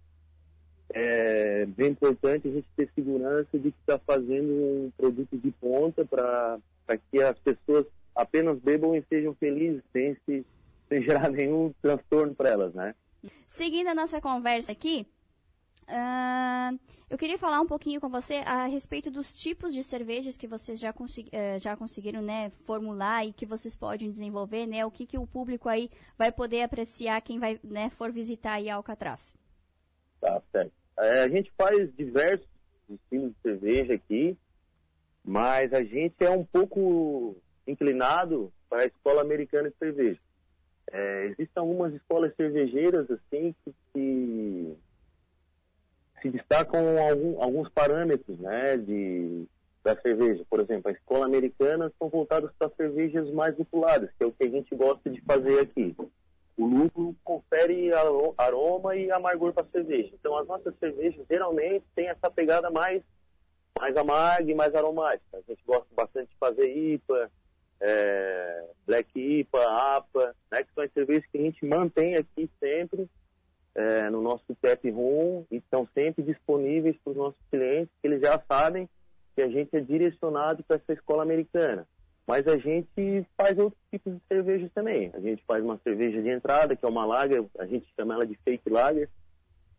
é 0.91 1.67
bem 1.67 1.91
importante 1.91 2.49
a 2.49 2.51
gente 2.51 2.69
ter 2.77 2.89
segurança 2.95 3.59
de 3.59 3.71
que 3.71 3.79
está 3.81 3.99
fazendo 3.99 4.51
um 4.51 4.91
produto 4.97 5.37
de 5.37 5.51
ponta 5.53 6.05
para 6.05 6.59
que 7.11 7.23
as 7.23 7.39
pessoas 7.39 7.87
apenas 8.15 8.59
bebam 8.59 8.97
e 8.97 9.05
sejam 9.09 9.35
felizes, 9.35 9.83
sem, 9.93 10.17
se, 10.27 10.45
sem 10.89 11.03
gerar 11.03 11.31
nenhum 11.31 11.73
transtorno 11.81 12.35
para 12.35 12.51
elas, 12.51 12.75
né? 12.75 12.95
Seguindo 13.47 13.89
a 13.89 13.95
nossa 13.95 14.21
conversa 14.21 14.73
aqui, 14.73 15.07
uh, 15.89 16.79
eu 17.11 17.19
queria 17.19 17.39
falar 17.39 17.61
um 17.61 17.67
pouquinho 17.67 18.01
com 18.01 18.09
você 18.09 18.37
a 18.47 18.67
respeito 18.67 19.11
dos 19.11 19.39
tipos 19.39 19.75
de 19.75 19.83
cervejas 19.83 20.37
que 20.37 20.47
vocês 20.47 20.79
já, 20.79 20.93
consegui, 20.93 21.31
uh, 21.31 21.59
já 21.59 21.77
conseguiram 21.77 22.23
né, 22.23 22.51
formular 22.65 23.25
e 23.25 23.33
que 23.33 23.47
vocês 23.47 23.75
podem 23.75 24.11
desenvolver, 24.11 24.67
né? 24.67 24.85
O 24.85 24.91
que, 24.91 25.07
que 25.07 25.19
o 25.19 25.27
público 25.27 25.69
aí 25.69 25.91
vai 26.17 26.31
poder 26.31 26.63
apreciar 26.63 27.21
quem 27.23 27.39
vai, 27.39 27.59
né, 27.65 27.91
for 27.91 28.13
visitar 28.13 28.55
aí 28.55 28.69
Alcatraz. 28.69 29.35
Tá, 30.21 30.41
certo. 30.53 30.73
É, 30.99 31.23
a 31.23 31.29
gente 31.29 31.53
faz 31.57 31.95
diversos 31.97 32.49
estilos 32.89 33.33
de 33.33 33.41
cerveja 33.43 33.95
aqui, 33.95 34.37
mas 35.25 35.73
a 35.73 35.83
gente 35.83 36.25
é 36.25 36.31
um 36.31 36.45
pouco 36.45 37.37
inclinado 37.67 38.53
para 38.69 38.83
a 38.83 38.87
escola 38.87 39.21
americana 39.21 39.71
de 39.71 39.77
cerveja. 39.77 40.21
É, 40.91 41.27
existem 41.27 41.61
algumas 41.61 41.93
escolas 41.95 42.35
cervejeiras 42.35 43.11
assim 43.11 43.55
que, 43.65 43.75
que 43.93 44.77
se 46.23 46.31
destacam 46.31 46.99
algum, 46.99 47.43
alguns 47.43 47.69
parâmetros 47.71 48.39
né, 48.39 48.77
de, 48.77 49.47
da 49.85 49.97
cerveja. 50.01 50.45
Por 50.49 50.61
exemplo, 50.61 50.91
a 50.91 50.93
escola 50.93 51.27
americana 51.27 51.93
são 51.99 52.09
voltadas 52.09 52.51
para 52.59 52.71
cervejas 52.71 53.31
mais 53.33 53.57
lupuladas, 53.57 54.11
que 54.17 54.25
é 54.25 54.27
o 54.27 54.33
que 54.33 54.45
a 54.45 54.51
gente 54.51 54.75
gosta 54.75 55.11
de 55.11 55.21
fazer 55.23 55.61
aqui. 55.61 55.95
O 56.57 56.67
lúpulo 56.67 57.15
confere 57.23 57.91
aroma 58.37 58.97
e 58.97 59.11
amargor 59.13 59.53
para 59.53 59.63
a 59.63 59.71
cerveja. 59.71 60.11
Então, 60.13 60.37
as 60.37 60.47
nossas 60.47 60.75
cervejas 60.79 61.25
geralmente 61.31 61.85
têm 61.95 62.09
essa 62.09 62.31
pegada 62.31 62.69
mais, 62.71 63.03
mais 63.79 63.97
amarga 63.97 64.51
e 64.51 64.55
mais 64.55 64.75
aromática. 64.75 65.39
A 65.39 65.41
gente 65.43 65.63
gosta 65.65 65.87
bastante 65.95 66.31
de 66.31 66.37
fazer 66.37 66.67
IPA, 66.67 67.31
é, 67.81 68.65
Black 68.87 69.11
IPA, 69.19 69.63
APA, 69.97 70.35
né, 70.51 70.63
que 70.63 70.75
são 70.75 70.85
as 70.85 70.93
cervejas 70.93 71.25
que 71.31 71.39
a 71.39 71.43
gente 71.43 71.65
mantém 71.65 72.17
aqui 72.17 72.51
sempre 72.59 73.09
é, 73.75 74.11
no 74.11 74.21
nosso 74.21 74.55
tap 74.61 74.85
room 74.91 75.45
e 75.51 75.57
estão 75.57 75.87
sempre 75.95 76.23
disponíveis 76.23 76.97
para 77.03 77.11
os 77.11 77.17
nossos 77.17 77.41
clientes, 77.51 77.93
que 78.01 78.09
eles 78.09 78.21
já 78.21 78.43
sabem 78.51 78.89
que 79.35 79.43
a 79.43 79.49
gente 79.49 79.77
é 79.77 79.81
direcionado 79.81 80.65
para 80.65 80.77
essa 80.77 80.93
escola 80.93 81.23
americana. 81.23 81.87
Mas 82.27 82.47
a 82.47 82.59
gente 82.59 83.25
faz 83.37 83.57
outros 83.59 83.81
tipos 83.91 84.13
de 84.13 84.21
cervejas 84.29 84.71
também. 84.75 85.11
A 85.15 85.21
gente 85.21 85.43
faz 85.47 85.65
uma 85.65 85.79
cerveja 85.79 86.21
de 86.21 86.29
entrada, 86.29 86.77
que 86.77 86.85
é 86.85 86.89
uma 86.89 87.07
lager, 87.07 87.45
a 87.59 87.65
gente 87.65 87.87
chama 87.97 88.15
ela 88.15 88.27
de 88.27 88.35
fake 88.45 88.69
lager, 88.69 89.09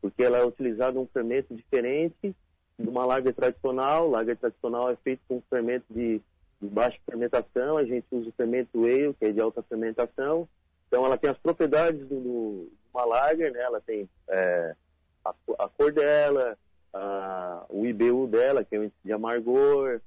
porque 0.01 0.23
ela 0.23 0.38
é 0.38 0.45
utilizada 0.45 0.99
um 0.99 1.05
fermento 1.07 1.53
diferente 1.53 2.35
de 2.79 2.89
uma 2.89 3.05
lager 3.05 3.35
tradicional. 3.35 4.09
Lager 4.09 4.38
tradicional 4.38 4.89
é 4.89 4.95
feito 4.95 5.21
com 5.27 5.41
fermento 5.49 5.85
de 5.89 6.21
de 6.62 6.67
baixa 6.67 6.98
fermentação, 7.06 7.78
a 7.78 7.86
gente 7.86 8.06
usa 8.12 8.30
o 8.30 8.34
fermento 8.34 8.84
ale, 8.84 9.13
que 9.13 9.26
é 9.26 9.32
de 9.32 9.39
alta 9.39 9.63
fermentação. 9.63 10.48
Então 10.88 11.06
ela 11.06 11.17
tem 11.17 11.30
as 11.30 11.38
propriedades 11.38 12.02
do, 12.08 12.19
do 12.19 12.72
uma 12.93 13.06
né? 13.06 13.62
Ela 13.62 13.82
tem 13.82 14.10
é, 14.28 14.76
a, 15.24 15.34
a, 15.60 15.69
cor 15.69 15.91
dela, 15.93 16.58
a, 16.93 17.65
o 17.69 17.86
IBU 17.86 18.28
dela, 18.28 18.63
que 18.63 18.76
é 18.76 18.80
o 18.80 18.91
de 19.04 19.13
amargor, 19.13 20.02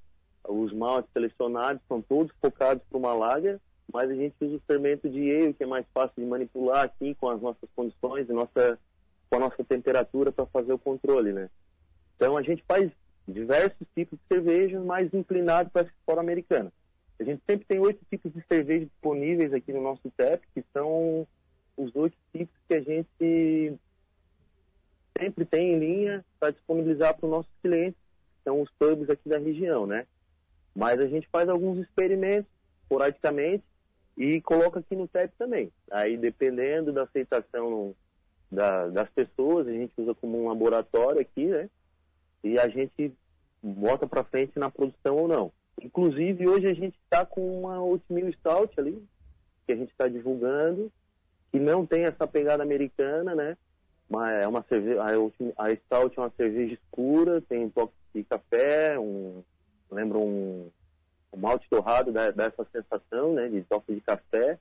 os 0.46 0.72
maltes 0.72 1.10
selecionados, 1.12 1.80
são 1.88 2.02
todos 2.02 2.32
focados 2.40 2.82
para 2.88 2.98
uma 2.98 3.14
lager, 3.14 3.60
mas 3.92 4.10
a 4.10 4.14
gente 4.14 4.34
usa 4.40 4.56
o 4.56 4.62
fermento 4.66 5.08
de 5.08 5.30
ale, 5.30 5.54
que 5.54 5.62
é 5.62 5.66
mais 5.66 5.86
fácil 5.94 6.14
de 6.16 6.24
manipular 6.24 6.84
aqui 6.84 7.14
com 7.14 7.28
as 7.28 7.40
nossas 7.40 7.68
condições, 7.76 8.28
nossa, 8.28 8.78
com 9.30 9.36
a 9.36 9.40
nossa 9.40 9.64
temperatura 9.64 10.32
para 10.32 10.46
fazer 10.46 10.72
o 10.72 10.78
controle, 10.78 11.32
né? 11.32 11.48
Então 12.16 12.36
a 12.36 12.42
gente 12.42 12.62
faz 12.66 12.90
diversos 13.28 13.86
tipos 13.94 14.18
de 14.18 14.34
cerveja, 14.34 14.80
mais 14.80 15.12
inclinado 15.14 15.70
para 15.70 15.86
a 15.86 15.90
fora 16.04 16.20
americana. 16.20 16.72
A 17.20 17.24
gente 17.24 17.42
sempre 17.48 17.66
tem 17.66 17.78
oito 17.78 18.00
tipos 18.10 18.32
de 18.32 18.42
cerveja 18.48 18.86
disponíveis 18.86 19.52
aqui 19.52 19.72
no 19.72 19.80
nosso 19.80 20.10
TEP, 20.16 20.44
que 20.54 20.64
são 20.72 21.26
os 21.76 21.94
oito 21.94 22.16
tipos 22.32 22.54
que 22.68 22.74
a 22.74 22.80
gente 22.80 23.78
sempre 25.16 25.44
tem 25.44 25.74
em 25.74 25.78
linha 25.78 26.24
para 26.40 26.50
disponibilizar 26.50 27.16
para 27.16 27.26
os 27.26 27.30
nossos 27.30 27.52
clientes, 27.62 27.98
que 28.36 28.44
são 28.44 28.60
os 28.60 28.70
pubs 28.78 29.08
aqui 29.08 29.28
da 29.28 29.38
região, 29.38 29.86
né? 29.86 30.06
Mas 30.74 30.98
a 31.00 31.06
gente 31.06 31.28
faz 31.28 31.48
alguns 31.48 31.78
experimentos, 31.78 32.50
esporadicamente, 32.82 33.62
e 34.16 34.40
coloca 34.40 34.80
aqui 34.80 34.96
no 34.96 35.06
TEP 35.06 35.32
também. 35.38 35.72
Aí, 35.90 36.16
dependendo 36.16 36.92
da 36.92 37.04
aceitação 37.04 37.94
da, 38.50 38.88
das 38.88 39.08
pessoas, 39.10 39.66
a 39.68 39.72
gente 39.72 39.92
usa 39.96 40.14
como 40.14 40.42
um 40.42 40.48
laboratório 40.48 41.20
aqui, 41.20 41.46
né? 41.46 41.70
E 42.42 42.58
a 42.58 42.68
gente 42.68 43.14
bota 43.62 44.06
para 44.06 44.24
frente 44.24 44.58
na 44.58 44.70
produção 44.70 45.16
ou 45.16 45.28
não. 45.28 45.52
Inclusive, 45.80 46.46
hoje 46.48 46.66
a 46.66 46.74
gente 46.74 46.98
está 47.04 47.24
com 47.24 47.60
uma 47.60 47.80
Oatmeal 47.82 48.32
Stout 48.32 48.78
ali, 48.78 49.02
que 49.66 49.72
a 49.72 49.76
gente 49.76 49.90
está 49.90 50.08
divulgando, 50.08 50.90
que 51.50 51.58
não 51.58 51.86
tem 51.86 52.04
essa 52.04 52.26
pegada 52.26 52.62
americana, 52.62 53.34
né? 53.34 53.56
Mas 54.08 54.42
é 54.42 54.48
uma 54.48 54.62
cerveja, 54.64 55.00
a, 55.02 55.64
a 55.64 55.76
Stout 55.76 56.18
é 56.18 56.20
uma 56.20 56.32
cerveja 56.36 56.74
escura, 56.74 57.40
tem 57.42 57.64
um 57.64 57.70
toque 57.70 57.94
de 58.14 58.24
café, 58.24 58.98
um, 58.98 59.42
lembra 59.90 60.18
um, 60.18 60.70
um 61.32 61.38
malte 61.38 61.68
torrado, 61.70 62.12
dá, 62.12 62.30
dá 62.30 62.44
essa 62.44 62.66
sensação, 62.72 63.34
né? 63.34 63.48
De 63.48 63.62
toque 63.62 63.94
de 63.94 64.00
café. 64.00 64.58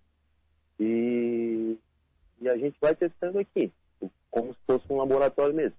E, 0.79 1.77
e 2.39 2.49
a 2.49 2.57
gente 2.57 2.77
vai 2.79 2.95
testando 2.95 3.39
aqui, 3.39 3.71
como 4.29 4.53
se 4.53 4.59
fosse 4.65 4.85
um 4.89 4.97
laboratório 4.97 5.53
mesmo. 5.53 5.77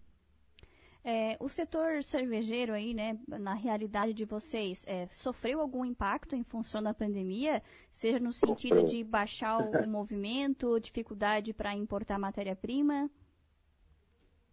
É, 1.04 1.36
o 1.40 1.48
setor 1.48 2.04
cervejeiro 2.04 2.72
aí, 2.72 2.94
né, 2.94 3.18
na 3.26 3.54
realidade 3.54 4.14
de 4.14 4.24
vocês, 4.24 4.84
é, 4.86 5.08
sofreu 5.10 5.60
algum 5.60 5.84
impacto 5.84 6.36
em 6.36 6.44
função 6.44 6.80
da 6.80 6.94
pandemia? 6.94 7.60
Seja 7.90 8.20
no 8.20 8.32
sentido 8.32 8.84
de 8.84 9.02
baixar 9.02 9.58
o 9.58 9.86
movimento, 9.88 10.78
dificuldade 10.78 11.52
para 11.52 11.74
importar 11.74 12.18
matéria-prima? 12.20 13.10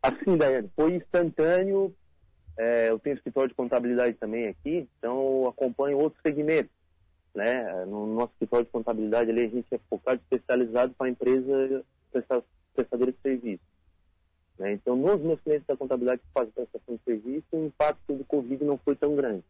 Assim, 0.01 0.37
Daiane, 0.37 0.71
foi 0.75 0.95
instantâneo. 0.95 1.93
É, 2.57 2.89
eu 2.89 2.97
tenho 2.97 3.15
escritório 3.15 3.49
de 3.49 3.55
contabilidade 3.55 4.17
também 4.17 4.47
aqui, 4.47 4.89
então 4.97 5.43
eu 5.43 5.47
acompanho 5.49 5.99
outros 5.99 6.21
segmentos. 6.21 6.71
Né? 7.35 7.85
No 7.85 8.07
nosso 8.07 8.33
escritório 8.33 8.65
de 8.65 8.71
contabilidade 8.71 9.29
ali, 9.29 9.45
a 9.45 9.49
gente 9.49 9.67
é 9.71 9.79
focado 9.87 10.19
especializado 10.19 10.95
para 10.95 11.07
a 11.07 11.09
empresa 11.11 11.85
prestadora 12.73 13.11
de 13.11 13.19
serviço. 13.21 13.68
Nos 14.99 15.21
meus 15.21 15.39
clientes 15.39 15.65
da 15.65 15.77
contabilidade 15.77 16.21
que 16.21 16.33
fazem 16.33 16.51
prestação 16.51 16.95
de 16.95 17.01
serviço, 17.05 17.45
o 17.53 17.65
impacto 17.65 18.13
do 18.13 18.25
Covid 18.25 18.65
não 18.65 18.77
foi 18.77 18.97
tão 18.97 19.15
grande. 19.15 19.43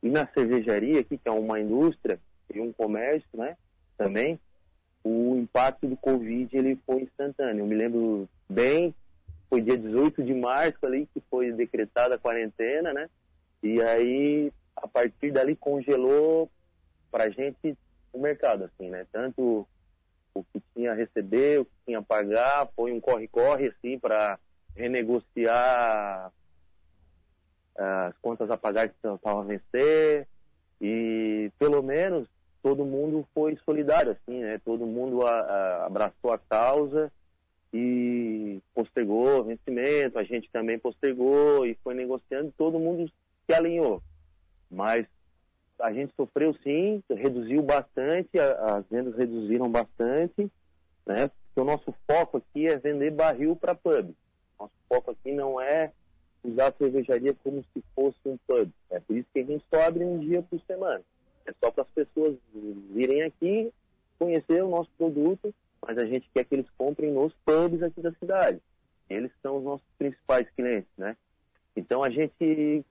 E 0.00 0.08
na 0.08 0.28
cervejaria, 0.28 1.00
aqui, 1.00 1.18
que 1.18 1.28
é 1.28 1.32
uma 1.32 1.58
indústria 1.58 2.20
e 2.54 2.60
um 2.60 2.72
comércio, 2.72 3.28
né, 3.34 3.56
também, 3.98 4.38
o 5.02 5.36
impacto 5.36 5.88
do 5.88 5.96
Covid 5.96 6.56
ele 6.56 6.78
foi 6.86 7.02
instantâneo. 7.02 7.62
Eu 7.62 7.66
me 7.66 7.74
lembro 7.74 8.28
bem, 8.48 8.94
foi 9.50 9.60
dia 9.60 9.76
18 9.76 10.22
de 10.22 10.34
março 10.34 10.78
ali 10.86 11.08
que 11.12 11.20
foi 11.28 11.50
decretada 11.50 12.14
a 12.14 12.18
quarentena, 12.18 12.92
né? 12.92 13.10
E 13.60 13.82
aí, 13.82 14.52
a 14.76 14.86
partir 14.86 15.32
dali, 15.32 15.56
congelou 15.56 16.48
para 17.10 17.24
a 17.24 17.30
gente 17.30 17.76
o 18.12 18.20
mercado, 18.20 18.64
assim, 18.64 18.88
né? 18.88 19.04
Tanto 19.10 19.66
o 20.34 20.44
que 20.44 20.62
tinha 20.74 20.92
a 20.92 20.94
receber, 20.94 21.60
o 21.60 21.64
que 21.64 21.72
tinha 21.86 21.98
a 21.98 22.02
pagar, 22.02 22.68
foi 22.76 22.92
um 22.92 23.00
corre-corre, 23.00 23.68
assim, 23.68 23.98
para 23.98 24.38
renegociar 24.74 26.32
ah, 27.78 28.06
as 28.06 28.18
contas 28.18 28.50
a 28.50 28.56
pagar 28.56 28.88
que 28.88 28.94
estavam 28.94 29.40
a 29.40 29.44
vencer. 29.44 30.26
E 30.80 31.50
pelo 31.58 31.82
menos 31.82 32.28
todo 32.62 32.84
mundo 32.84 33.26
foi 33.34 33.56
solidário 33.64 34.12
assim 34.12 34.40
né? 34.40 34.60
Todo 34.64 34.86
mundo 34.86 35.26
a, 35.26 35.30
a, 35.30 35.86
abraçou 35.86 36.32
a 36.32 36.38
causa 36.38 37.10
e 37.72 38.60
postergou 38.74 39.40
o 39.40 39.44
vencimento. 39.44 40.18
A 40.18 40.24
gente 40.24 40.50
também 40.50 40.78
postergou 40.78 41.66
e 41.66 41.74
foi 41.82 41.94
negociando. 41.94 42.52
Todo 42.56 42.78
mundo 42.78 43.10
se 43.46 43.54
alinhou. 43.54 44.02
Mas 44.70 45.06
a 45.80 45.92
gente 45.92 46.14
sofreu 46.14 46.54
sim, 46.62 47.02
reduziu 47.10 47.62
bastante, 47.62 48.38
as 48.38 48.86
vendas 48.88 49.16
reduziram 49.16 49.70
bastante, 49.70 50.50
né? 51.04 51.28
Porque 51.28 51.60
o 51.60 51.64
nosso 51.64 51.94
foco 52.08 52.38
aqui 52.38 52.68
é 52.68 52.78
vender 52.78 53.10
barril 53.10 53.56
para 53.56 53.74
pub. 53.74 54.14
Nosso 54.62 54.74
foco 54.88 55.10
aqui 55.10 55.32
não 55.32 55.60
é 55.60 55.92
usar 56.44 56.68
a 56.68 56.72
cervejaria 56.72 57.34
como 57.42 57.64
se 57.72 57.82
fosse 57.94 58.18
um 58.26 58.36
pub. 58.46 58.70
É 58.90 59.00
por 59.00 59.16
isso 59.16 59.28
que 59.32 59.40
a 59.40 59.44
gente 59.44 59.64
só 59.72 59.82
abre 59.82 60.04
um 60.04 60.18
dia 60.18 60.42
por 60.42 60.60
semana. 60.62 61.02
É 61.46 61.52
só 61.60 61.70
para 61.70 61.82
as 61.82 61.90
pessoas 61.90 62.36
virem 62.90 63.22
aqui, 63.22 63.72
conhecer 64.18 64.62
o 64.62 64.68
nosso 64.68 64.90
produto, 64.96 65.52
mas 65.84 65.98
a 65.98 66.04
gente 66.04 66.28
quer 66.32 66.44
que 66.44 66.54
eles 66.54 66.70
comprem 66.78 67.10
nos 67.10 67.34
pubs 67.44 67.82
aqui 67.82 68.00
da 68.00 68.12
cidade. 68.12 68.60
Eles 69.10 69.32
são 69.42 69.58
os 69.58 69.64
nossos 69.64 69.86
principais 69.98 70.48
clientes, 70.50 70.90
né? 70.96 71.16
Então 71.74 72.02
a 72.04 72.10
gente 72.10 72.84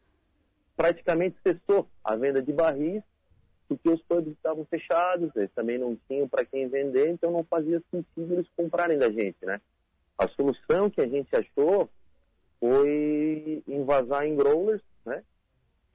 praticamente 0.76 1.38
cessou 1.42 1.88
a 2.04 2.16
venda 2.16 2.42
de 2.42 2.52
barris, 2.52 3.02
porque 3.68 3.90
os 3.90 4.02
pubs 4.02 4.34
estavam 4.34 4.66
fechados, 4.66 5.34
eles 5.36 5.52
também 5.56 5.78
não 5.78 5.98
tinham 6.08 6.28
para 6.28 6.44
quem 6.44 6.68
vender, 6.68 7.10
então 7.10 7.32
não 7.32 7.46
fazia 7.46 7.82
sentido 7.90 8.34
eles 8.34 8.48
comprarem 8.58 8.98
da 8.98 9.10
gente, 9.10 9.38
né? 9.46 9.62
A 10.22 10.28
solução 10.28 10.88
que 10.88 11.02
a 11.02 11.08
gente 11.08 11.36
achou 11.36 11.90
foi 12.60 13.64
invasar 13.68 14.24
em 14.28 14.36
growlers, 14.36 14.84
né? 15.04 15.24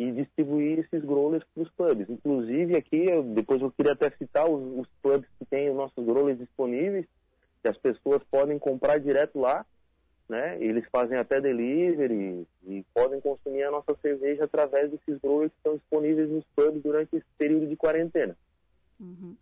E 0.01 0.11
distribuir 0.11 0.81
esses 0.81 1.05
growlers 1.05 1.45
para 1.55 1.63
os 1.63 1.71
pubs. 1.71 2.11
Inclusive 2.11 2.77
aqui, 2.77 3.07
eu, 3.07 3.23
depois 3.23 3.63
eu 3.63 3.71
queria 3.71 3.93
até 3.93 4.11
citar 4.11 4.51
os, 4.51 4.81
os 4.81 4.89
pubs 5.01 5.29
que 5.39 5.45
têm 5.45 5.71
os 5.71 5.77
nossos 5.77 6.05
growlers 6.05 6.41
disponíveis, 6.41 7.07
que 7.63 7.69
as 7.69 7.79
pessoas 7.79 8.21
podem 8.29 8.59
comprar 8.59 8.99
direto 8.99 9.39
lá, 9.39 9.65
né? 10.29 10.61
Eles 10.61 10.85
fazem 10.91 11.17
até 11.17 11.41
delivery 11.41 12.45
e 12.67 12.85
podem 12.93 13.21
consumir 13.21 13.63
a 13.63 13.71
nossa 13.71 13.95
cerveja 14.03 14.43
através 14.43 14.91
desses 14.91 15.21
growers 15.21 15.53
que 15.53 15.59
estão 15.59 15.77
disponíveis 15.77 16.29
nos 16.29 16.45
pubs 16.57 16.83
durante 16.83 17.15
esse 17.15 17.27
período 17.39 17.69
de 17.69 17.77
quarentena. 17.77 18.37
Uhum. 18.99 19.37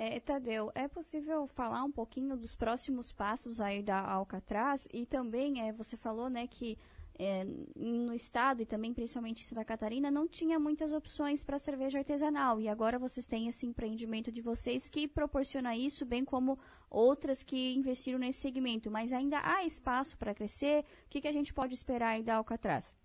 É, 0.00 0.20
Tadeu, 0.20 0.70
é 0.76 0.86
possível 0.86 1.48
falar 1.48 1.82
um 1.82 1.90
pouquinho 1.90 2.36
dos 2.36 2.54
próximos 2.54 3.10
passos 3.10 3.60
aí 3.60 3.82
da 3.82 3.98
Alcatraz 3.98 4.86
e 4.92 5.04
também 5.04 5.68
é, 5.68 5.72
você 5.72 5.96
falou, 5.96 6.30
né, 6.30 6.46
que 6.46 6.78
é, 7.18 7.44
no 7.74 8.14
estado 8.14 8.62
e 8.62 8.66
também 8.66 8.94
principalmente 8.94 9.42
em 9.42 9.46
Santa 9.46 9.64
Catarina 9.64 10.08
não 10.08 10.28
tinha 10.28 10.56
muitas 10.56 10.92
opções 10.92 11.42
para 11.42 11.58
cerveja 11.58 11.98
artesanal 11.98 12.60
e 12.60 12.68
agora 12.68 12.96
vocês 12.96 13.26
têm 13.26 13.48
esse 13.48 13.66
empreendimento 13.66 14.30
de 14.30 14.40
vocês 14.40 14.88
que 14.88 15.08
proporciona 15.08 15.76
isso, 15.76 16.06
bem 16.06 16.24
como 16.24 16.60
outras 16.88 17.42
que 17.42 17.74
investiram 17.74 18.20
nesse 18.20 18.38
segmento, 18.38 18.88
mas 18.88 19.12
ainda 19.12 19.40
há 19.42 19.64
espaço 19.64 20.16
para 20.16 20.32
crescer. 20.32 20.84
O 21.06 21.08
que, 21.10 21.20
que 21.20 21.26
a 21.26 21.32
gente 21.32 21.52
pode 21.52 21.74
esperar 21.74 22.10
aí 22.10 22.22
da 22.22 22.36
Alcatraz? 22.36 22.96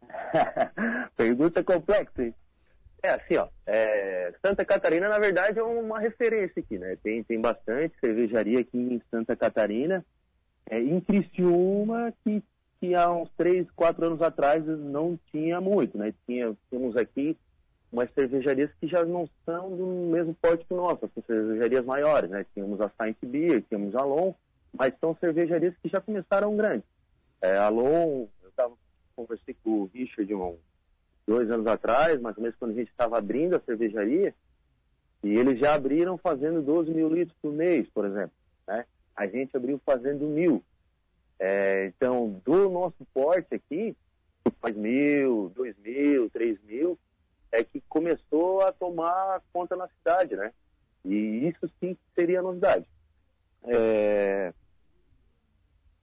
Pergunta 1.14 1.62
complexa? 1.62 2.34
É 3.06 3.10
assim, 3.10 3.36
ó, 3.36 3.46
é, 3.64 4.34
Santa 4.44 4.64
Catarina, 4.64 5.08
na 5.08 5.20
verdade, 5.20 5.60
é 5.60 5.62
uma 5.62 6.00
referência 6.00 6.58
aqui, 6.58 6.76
né? 6.76 6.98
Tem, 7.04 7.22
tem 7.22 7.40
bastante 7.40 7.94
cervejaria 8.00 8.58
aqui 8.58 8.76
em 8.76 9.00
Santa 9.08 9.36
Catarina. 9.36 10.04
É, 10.68 10.80
em 10.80 11.00
Criciúma, 11.00 12.12
que, 12.24 12.42
que 12.80 12.96
há 12.96 13.08
uns 13.12 13.30
três, 13.36 13.70
quatro 13.76 14.06
anos 14.06 14.20
atrás 14.20 14.66
não 14.66 15.16
tinha 15.30 15.60
muito, 15.60 15.96
né? 15.96 16.12
Tinha, 16.26 16.52
tínhamos 16.68 16.96
aqui 16.96 17.36
umas 17.92 18.12
cervejarias 18.12 18.72
que 18.80 18.88
já 18.88 19.04
não 19.04 19.30
são 19.44 19.70
do 19.76 19.86
mesmo 19.86 20.34
porte 20.42 20.66
que 20.66 20.74
nossas, 20.74 21.08
são 21.14 21.22
cervejarias 21.28 21.84
maiores, 21.84 22.28
né? 22.28 22.44
Tínhamos 22.54 22.80
a 22.80 22.90
Saint 22.98 23.16
Beer, 23.22 23.62
tínhamos 23.68 23.94
a 23.94 24.00
Alon, 24.00 24.34
mas 24.76 24.92
são 25.00 25.16
cervejarias 25.20 25.76
que 25.80 25.88
já 25.88 26.00
começaram 26.00 26.56
grandes. 26.56 26.88
É, 27.40 27.56
Alon, 27.56 28.26
eu 28.42 28.50
tava, 28.56 28.74
conversei 29.14 29.54
com 29.62 29.82
o 29.82 29.90
Richard 29.94 30.34
um, 30.34 30.56
dois 31.26 31.50
anos 31.50 31.66
atrás, 31.66 32.20
mais 32.20 32.36
ou 32.36 32.42
menos 32.42 32.58
quando 32.58 32.72
a 32.72 32.74
gente 32.74 32.90
estava 32.90 33.18
abrindo 33.18 33.56
a 33.56 33.60
cervejaria, 33.60 34.34
e 35.22 35.36
eles 35.36 35.58
já 35.58 35.74
abriram 35.74 36.16
fazendo 36.16 36.62
12 36.62 36.92
mil 36.92 37.08
litros 37.08 37.36
por 37.42 37.52
mês, 37.52 37.88
por 37.88 38.04
exemplo. 38.04 38.32
Né? 38.66 38.84
A 39.16 39.26
gente 39.26 39.56
abriu 39.56 39.80
fazendo 39.84 40.26
mil. 40.26 40.62
É, 41.38 41.86
então, 41.86 42.40
do 42.44 42.70
nosso 42.70 43.04
porte 43.12 43.54
aqui, 43.54 43.96
faz 44.60 44.76
mil, 44.76 45.50
dois 45.54 45.76
mil, 45.78 46.30
três 46.30 46.62
mil, 46.62 46.98
é 47.50 47.64
que 47.64 47.80
começou 47.88 48.62
a 48.62 48.72
tomar 48.72 49.42
conta 49.52 49.76
na 49.76 49.88
cidade, 49.88 50.36
né? 50.36 50.52
E 51.04 51.48
isso 51.48 51.70
sim 51.80 51.96
seria 52.14 52.42
novidade. 52.42 52.86
É... 53.64 54.52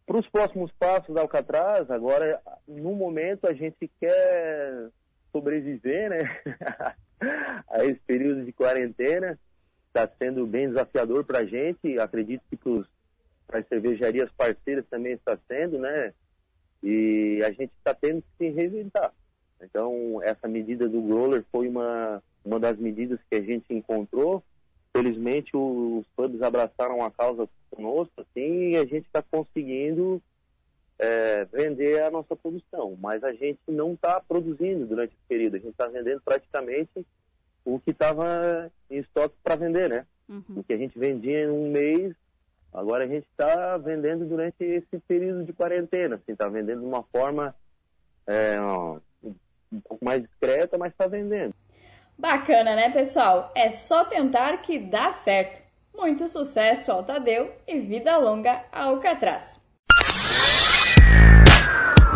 Para 0.05 0.17
os 0.17 0.27
próximos 0.29 0.71
passos 0.73 1.13
da 1.15 1.21
Alcatraz, 1.21 1.89
agora, 1.89 2.41
no 2.67 2.93
momento, 2.93 3.47
a 3.47 3.53
gente 3.53 3.89
quer 3.99 4.89
sobreviver, 5.33 6.09
né? 6.09 6.19
a 7.69 7.83
esse 7.83 7.99
período 8.07 8.45
de 8.45 8.53
quarentena. 8.53 9.37
Está 9.87 10.09
sendo 10.17 10.47
bem 10.47 10.69
desafiador 10.69 11.23
para 11.25 11.39
a 11.39 11.45
gente. 11.45 11.99
Acredito 11.99 12.41
que 12.49 12.57
para 13.45 13.59
as 13.59 13.67
cervejarias 13.67 14.31
parceiras 14.31 14.85
também 14.89 15.13
está 15.13 15.37
sendo, 15.47 15.77
né? 15.79 16.13
E 16.81 17.41
a 17.43 17.51
gente 17.51 17.71
está 17.77 17.93
tendo 17.93 18.21
que 18.21 18.27
se 18.37 18.49
reinventar. 18.49 19.13
Então, 19.61 20.21
essa 20.23 20.47
medida 20.47 20.87
do 20.89 21.01
growler 21.01 21.43
foi 21.51 21.67
uma, 21.67 22.21
uma 22.43 22.59
das 22.59 22.77
medidas 22.77 23.19
que 23.29 23.37
a 23.37 23.41
gente 23.41 23.73
encontrou. 23.73 24.43
Felizmente, 24.95 25.51
os 25.53 26.05
pubs 26.15 26.41
abraçaram 26.41 27.03
a 27.03 27.09
causa 27.09 27.47
conosco, 27.71 28.13
assim, 28.21 28.71
e 28.71 28.77
a 28.77 28.85
gente 28.85 29.05
está 29.05 29.23
conseguindo 29.23 30.21
é, 30.99 31.45
vender 31.45 32.01
a 32.03 32.11
nossa 32.11 32.35
produção, 32.35 32.97
mas 32.99 33.23
a 33.23 33.33
gente 33.33 33.59
não 33.67 33.93
está 33.93 34.19
produzindo 34.19 34.85
durante 34.85 35.13
esse 35.13 35.27
período. 35.27 35.55
A 35.55 35.59
gente 35.59 35.71
está 35.71 35.87
vendendo 35.87 36.21
praticamente 36.21 37.05
o 37.65 37.79
que 37.79 37.91
estava 37.91 38.71
em 38.89 38.99
estoque 38.99 39.35
para 39.43 39.55
vender, 39.55 39.89
né? 39.89 40.05
Uhum. 40.27 40.43
O 40.57 40.63
que 40.63 40.73
a 40.73 40.77
gente 40.77 40.97
vendia 40.97 41.43
em 41.43 41.49
um 41.49 41.71
mês, 41.71 42.13
agora 42.73 43.03
a 43.03 43.07
gente 43.07 43.27
está 43.29 43.77
vendendo 43.77 44.25
durante 44.25 44.63
esse 44.63 44.99
período 45.07 45.43
de 45.43 45.53
quarentena. 45.53 46.15
Assim, 46.15 46.33
está 46.33 46.47
vendendo 46.47 46.81
de 46.81 46.85
uma 46.85 47.03
forma 47.03 47.55
é, 48.27 48.59
um 49.21 49.81
pouco 49.81 50.03
mais 50.03 50.21
discreta, 50.21 50.77
mas 50.77 50.91
está 50.91 51.07
vendendo. 51.07 51.53
Bacana, 52.17 52.75
né, 52.75 52.91
pessoal? 52.91 53.51
É 53.55 53.71
só 53.71 54.05
tentar 54.05 54.57
que 54.57 54.79
dá 54.79 55.11
certo. 55.11 55.61
Muito 55.95 56.27
sucesso 56.27 56.91
ao 56.91 57.03
Tadeu 57.03 57.51
e 57.67 57.79
vida 57.79 58.17
longa 58.17 58.65
ao 58.71 58.95
Alcatraz. 58.95 59.62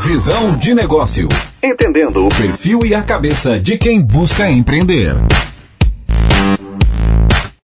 Visão 0.08 0.56
de 0.56 0.74
negócio. 0.74 1.28
Entendendo 1.62 2.26
o 2.26 2.30
perfil 2.30 2.80
e 2.86 2.96
a 2.96 3.04
cabeça 3.04 3.60
de 3.60 3.78
quem 3.78 4.02
busca 4.02 4.50
empreender. 4.50 5.14